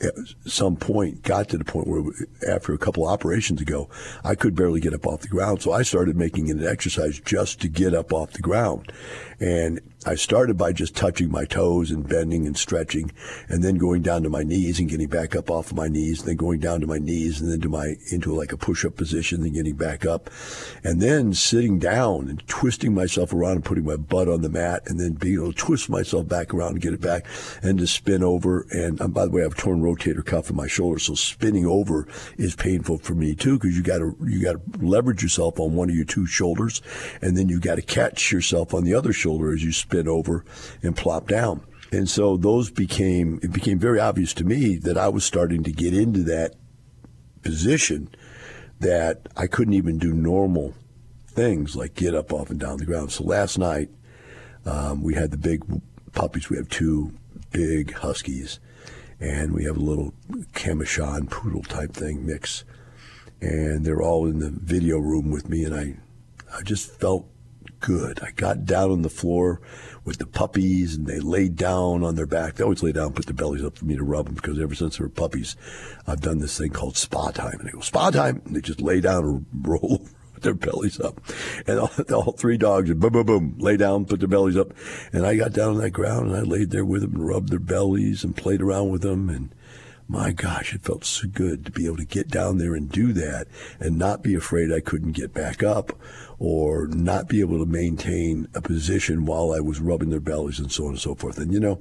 at 0.00 0.14
some 0.44 0.76
point 0.76 1.22
got 1.22 1.48
to 1.48 1.58
the 1.58 1.64
point 1.64 1.86
where 1.86 2.02
after 2.48 2.74
a 2.74 2.78
couple 2.78 3.06
operations 3.06 3.60
ago, 3.60 3.88
I 4.24 4.34
could 4.34 4.54
barely 4.54 4.80
get 4.80 4.92
up 4.92 5.06
off 5.06 5.20
the 5.20 5.28
ground. 5.28 5.62
So 5.62 5.72
I 5.72 5.82
started 5.82 6.16
making 6.16 6.48
it 6.48 6.56
an 6.56 6.66
exercise 6.66 7.18
just 7.20 7.60
to 7.62 7.68
get 7.68 7.94
up 7.94 8.12
off 8.12 8.32
the 8.32 8.42
ground. 8.42 8.92
And 9.38 9.80
I 10.06 10.14
started 10.14 10.56
by 10.56 10.72
just 10.72 10.94
touching 10.94 11.30
my 11.30 11.44
toes 11.44 11.90
and 11.90 12.08
bending 12.08 12.46
and 12.46 12.56
stretching, 12.56 13.10
and 13.48 13.62
then 13.62 13.76
going 13.76 14.02
down 14.02 14.22
to 14.22 14.30
my 14.30 14.44
knees 14.44 14.78
and 14.78 14.88
getting 14.88 15.08
back 15.08 15.34
up 15.36 15.50
off 15.50 15.72
of 15.72 15.76
my 15.76 15.88
knees, 15.88 16.22
then 16.22 16.36
going 16.36 16.60
down 16.60 16.80
to 16.80 16.86
my 16.86 16.98
knees 16.98 17.40
and 17.40 17.50
then 17.50 17.60
to 17.60 17.68
my 17.68 17.96
into 18.10 18.32
like 18.32 18.52
a 18.52 18.56
push-up 18.56 18.96
position, 18.96 19.42
and 19.42 19.52
getting 19.52 19.74
back 19.74 20.06
up, 20.06 20.30
and 20.84 21.02
then 21.02 21.34
sitting 21.34 21.78
down 21.78 22.28
and 22.28 22.46
twisting 22.46 22.94
myself 22.94 23.32
around 23.32 23.56
and 23.56 23.64
putting 23.64 23.84
my 23.84 23.96
butt 23.96 24.28
on 24.28 24.42
the 24.42 24.48
mat, 24.48 24.82
and 24.86 24.98
then 24.98 25.12
being 25.12 25.34
able 25.34 25.52
to 25.52 25.58
twist 25.58 25.90
myself 25.90 26.26
back 26.26 26.54
around 26.54 26.72
and 26.72 26.80
get 26.80 26.94
it 26.94 27.00
back, 27.00 27.26
and 27.62 27.78
to 27.78 27.86
spin 27.86 28.22
over. 28.22 28.66
And 28.70 29.00
um, 29.02 29.10
by 29.10 29.26
the 29.26 29.32
way, 29.32 29.42
I 29.42 29.44
have 29.44 29.52
a 29.52 29.56
torn 29.56 29.82
rotator 29.82 30.24
cuff 30.24 30.48
in 30.48 30.56
my 30.56 30.68
shoulder, 30.68 30.98
so 30.98 31.14
spinning 31.14 31.66
over 31.66 32.06
is 32.38 32.54
painful 32.54 32.98
for 32.98 33.14
me 33.14 33.34
too 33.34 33.58
because 33.58 33.76
you 33.76 33.82
got 33.82 33.98
to 33.98 34.16
you 34.24 34.40
got 34.40 34.52
to 34.52 34.86
leverage 34.86 35.22
yourself 35.22 35.58
on 35.58 35.74
one 35.74 35.90
of 35.90 35.96
your 35.96 36.04
two 36.04 36.26
shoulders, 36.26 36.80
and 37.20 37.36
then 37.36 37.48
you 37.48 37.60
got 37.60 37.74
to 37.74 37.82
catch 37.82 38.32
yourself 38.32 38.72
on 38.72 38.84
the 38.84 38.94
other 38.94 39.12
shoulder 39.12 39.25
as 39.52 39.64
you 39.64 39.72
spin 39.72 39.96
spin 39.96 40.08
over 40.08 40.44
and 40.82 40.96
plop 40.96 41.28
down. 41.28 41.64
And 41.92 42.08
so 42.08 42.36
those 42.36 42.70
became, 42.70 43.38
it 43.42 43.52
became 43.52 43.78
very 43.78 44.00
obvious 44.00 44.34
to 44.34 44.44
me 44.44 44.76
that 44.78 44.98
I 44.98 45.08
was 45.08 45.24
starting 45.24 45.62
to 45.64 45.72
get 45.72 45.94
into 45.94 46.22
that 46.24 46.54
position 47.42 48.08
that 48.80 49.28
I 49.36 49.46
couldn't 49.46 49.74
even 49.74 49.98
do 49.98 50.12
normal 50.12 50.74
things 51.28 51.76
like 51.76 51.94
get 51.94 52.14
up 52.14 52.32
off 52.32 52.50
and 52.50 52.58
down 52.58 52.78
the 52.78 52.84
ground. 52.84 53.12
So 53.12 53.24
last 53.24 53.58
night, 53.58 53.90
um, 54.64 55.02
we 55.02 55.14
had 55.14 55.30
the 55.30 55.36
big 55.36 55.62
puppies. 56.12 56.50
We 56.50 56.56
have 56.56 56.68
two 56.68 57.12
big 57.52 57.94
huskies, 57.94 58.58
and 59.20 59.52
we 59.52 59.64
have 59.64 59.76
a 59.76 59.80
little 59.80 60.12
Camishan 60.54 61.30
poodle 61.30 61.62
type 61.62 61.92
thing 61.92 62.26
mix, 62.26 62.64
and 63.40 63.84
they're 63.84 64.02
all 64.02 64.26
in 64.26 64.40
the 64.40 64.50
video 64.50 64.98
room 64.98 65.30
with 65.30 65.48
me, 65.48 65.64
and 65.64 65.74
I, 65.74 65.96
I 66.52 66.62
just 66.62 66.90
felt 66.90 67.28
good. 67.86 68.18
I 68.20 68.32
got 68.32 68.64
down 68.64 68.90
on 68.90 69.02
the 69.02 69.08
floor 69.08 69.60
with 70.04 70.18
the 70.18 70.26
puppies, 70.26 70.96
and 70.96 71.06
they 71.06 71.20
laid 71.20 71.54
down 71.54 72.02
on 72.02 72.16
their 72.16 72.26
back. 72.26 72.56
They 72.56 72.64
always 72.64 72.82
lay 72.82 72.90
down, 72.90 73.06
and 73.06 73.14
put 73.14 73.26
their 73.26 73.34
bellies 73.34 73.64
up 73.64 73.78
for 73.78 73.84
me 73.84 73.94
to 73.94 74.02
rub 74.02 74.26
them 74.26 74.34
because 74.34 74.58
ever 74.58 74.74
since 74.74 74.98
they 74.98 75.04
were 75.04 75.08
puppies, 75.08 75.56
I've 76.04 76.20
done 76.20 76.38
this 76.38 76.58
thing 76.58 76.70
called 76.70 76.96
spa 76.96 77.30
time. 77.30 77.60
And 77.60 77.68
they 77.68 77.72
go 77.72 77.80
spa 77.80 78.10
time, 78.10 78.42
and 78.44 78.56
they 78.56 78.60
just 78.60 78.80
lay 78.80 79.00
down 79.00 79.24
and 79.24 79.46
roll 79.62 80.04
their 80.40 80.54
bellies 80.54 80.98
up. 80.98 81.20
And 81.68 81.78
all, 81.78 81.90
all, 82.12 82.32
three 82.32 82.58
dogs, 82.58 82.92
boom, 82.92 83.12
boom, 83.12 83.26
boom, 83.26 83.56
lay 83.58 83.76
down, 83.76 84.04
put 84.04 84.18
their 84.18 84.28
bellies 84.28 84.56
up. 84.56 84.72
And 85.12 85.24
I 85.24 85.36
got 85.36 85.52
down 85.52 85.76
on 85.76 85.78
that 85.78 85.90
ground 85.90 86.26
and 86.26 86.36
I 86.36 86.40
laid 86.40 86.70
there 86.70 86.84
with 86.84 87.02
them 87.02 87.14
and 87.14 87.26
rubbed 87.26 87.50
their 87.50 87.60
bellies 87.60 88.24
and 88.24 88.36
played 88.36 88.62
around 88.62 88.90
with 88.90 89.02
them. 89.02 89.28
And 89.28 89.54
my 90.08 90.32
gosh, 90.32 90.74
it 90.74 90.82
felt 90.82 91.04
so 91.04 91.26
good 91.26 91.64
to 91.66 91.72
be 91.72 91.86
able 91.86 91.96
to 91.96 92.04
get 92.04 92.28
down 92.28 92.58
there 92.58 92.74
and 92.74 92.90
do 92.90 93.12
that 93.12 93.46
and 93.80 93.96
not 93.96 94.22
be 94.22 94.34
afraid 94.34 94.72
I 94.72 94.80
couldn't 94.80 95.12
get 95.12 95.34
back 95.34 95.62
up 95.62 95.92
or 96.38 96.86
not 96.88 97.28
be 97.28 97.40
able 97.40 97.58
to 97.58 97.66
maintain 97.66 98.48
a 98.54 98.60
position 98.60 99.24
while 99.24 99.52
I 99.52 99.60
was 99.60 99.80
rubbing 99.80 100.10
their 100.10 100.20
bellies 100.20 100.58
and 100.58 100.70
so 100.70 100.84
on 100.84 100.90
and 100.90 100.98
so 100.98 101.14
forth. 101.14 101.38
And 101.38 101.52
you 101.52 101.60
know, 101.60 101.80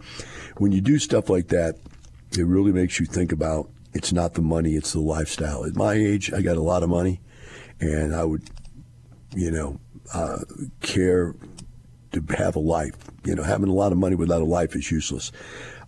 when 0.58 0.72
you 0.72 0.82
do 0.82 0.98
stuff 0.98 1.30
like 1.30 1.50
that, 1.50 1.76
it 2.32 2.46
really 2.46 2.72
makes 2.72 3.00
you 3.00 3.06
think 3.06 3.32
about 3.32 3.70
it's 3.94 4.12
not 4.12 4.34
the 4.34 4.42
money, 4.42 4.76
it's 4.76 4.94
the 4.94 5.00
lifestyle. 5.00 5.66
At 5.66 5.76
my 5.76 5.94
age, 5.94 6.32
I 6.34 6.42
got 6.42 6.58
a 6.58 6.62
lot 6.62 6.84
of 6.84 6.90
money 6.90 7.22
and 7.80 8.16
I 8.16 8.24
would, 8.24 8.44
you 9.34 9.52
know, 9.52 9.80
uh, 10.14 10.40
care 10.82 11.36
to 12.12 12.24
have 12.38 12.56
a 12.56 12.60
life. 12.60 12.96
You 13.24 13.36
know, 13.36 13.44
having 13.44 13.70
a 13.70 13.74
lot 13.74 13.92
of 13.92 13.98
money 13.98 14.16
without 14.16 14.42
a 14.42 14.46
life 14.46 14.76
is 14.76 14.92
useless. 14.92 15.32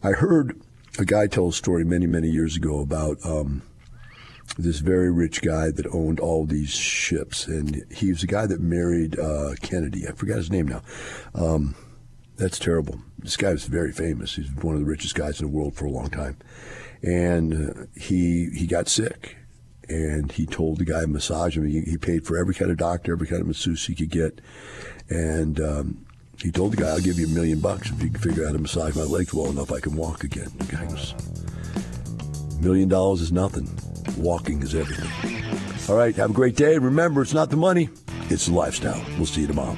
I 0.03 0.12
heard 0.12 0.60
a 0.99 1.06
guy 1.06 1.27
tell 1.27 1.49
a 1.49 1.53
story 1.53 1.84
many, 1.84 2.08
many 2.08 2.30
years 2.30 2.56
ago 2.56 2.80
about 2.80 3.17
um, 3.25 3.62
this 4.55 4.79
very 4.79 5.12
rich 5.12 5.41
guy 5.41 5.71
that 5.71 5.88
owned 5.93 6.19
all 6.19 6.45
these 6.45 6.69
ships, 6.69 7.47
and 7.47 7.83
he 7.91 8.10
was 8.10 8.21
the 8.21 8.27
guy 8.27 8.45
that 8.45 8.60
married 8.60 9.19
uh, 9.19 9.55
Kennedy. 9.62 10.07
I 10.07 10.12
forgot 10.12 10.38
his 10.38 10.51
name 10.51 10.67
now. 10.67 10.81
Um, 11.36 11.75
that's 12.38 12.60
terrible. 12.60 12.99
This 13.19 13.38
guy 13.38 13.51
was 13.51 13.65
very 13.65 13.91
famous. 13.91 14.36
He's 14.36 14.51
one 14.51 14.75
of 14.75 14.79
the 14.79 14.86
richest 14.86 15.15
guys 15.15 15.39
in 15.39 15.47
the 15.47 15.51
world 15.51 15.75
for 15.75 15.86
a 15.86 15.91
long 15.91 16.10
time, 16.10 16.38
and 17.01 17.71
uh, 17.71 17.86
he 17.95 18.49
he 18.55 18.67
got 18.67 18.88
sick, 18.88 19.38
and 19.89 20.31
he 20.31 20.45
told 20.45 20.77
the 20.77 20.86
guy 20.86 21.05
massage 21.05 21.57
him. 21.57 21.65
He, 21.65 21.81
he, 21.81 21.97
paid 21.97 22.25
for 22.25 22.38
every 22.38 22.53
kind 22.53 22.71
of 22.71 22.77
doctor, 22.77 23.13
every 23.13 23.27
kind 23.27 23.41
of 23.41 23.47
masseuse 23.47 23.88
he 23.88 23.95
could 23.95 24.12
get, 24.12 24.39
and 25.10 25.60
um, 25.60 26.05
he 26.41 26.51
told 26.51 26.73
the 26.73 26.77
guy, 26.77 26.89
"I'll 26.89 26.99
give 26.99 27.19
you 27.19 27.25
a 27.25 27.29
million 27.29 27.60
bucks 27.60 27.89
if 27.89 28.01
you 28.01 28.10
can 28.10 28.19
figure 28.19 28.43
out 28.43 28.47
how 28.47 28.53
to 28.53 28.60
massage 28.60 28.95
my 28.95 29.03
legs 29.03 29.33
well 29.33 29.49
enough 29.49 29.71
I 29.71 29.79
can 29.79 29.95
walk 29.95 30.23
again." 30.23 30.51
The 30.57 30.65
guy 30.65 30.86
goes, 30.86 31.13
million 32.59 32.89
dollars 32.89 33.21
is 33.21 33.31
nothing. 33.31 33.69
Walking 34.17 34.61
is 34.61 34.75
everything." 34.75 35.09
All 35.89 35.95
right, 35.95 36.15
have 36.15 36.31
a 36.31 36.33
great 36.33 36.55
day. 36.55 36.77
Remember, 36.77 37.21
it's 37.21 37.33
not 37.33 37.49
the 37.49 37.57
money; 37.57 37.89
it's 38.29 38.47
the 38.47 38.53
lifestyle. 38.53 39.03
We'll 39.17 39.25
see 39.25 39.41
you 39.41 39.47
tomorrow. 39.47 39.77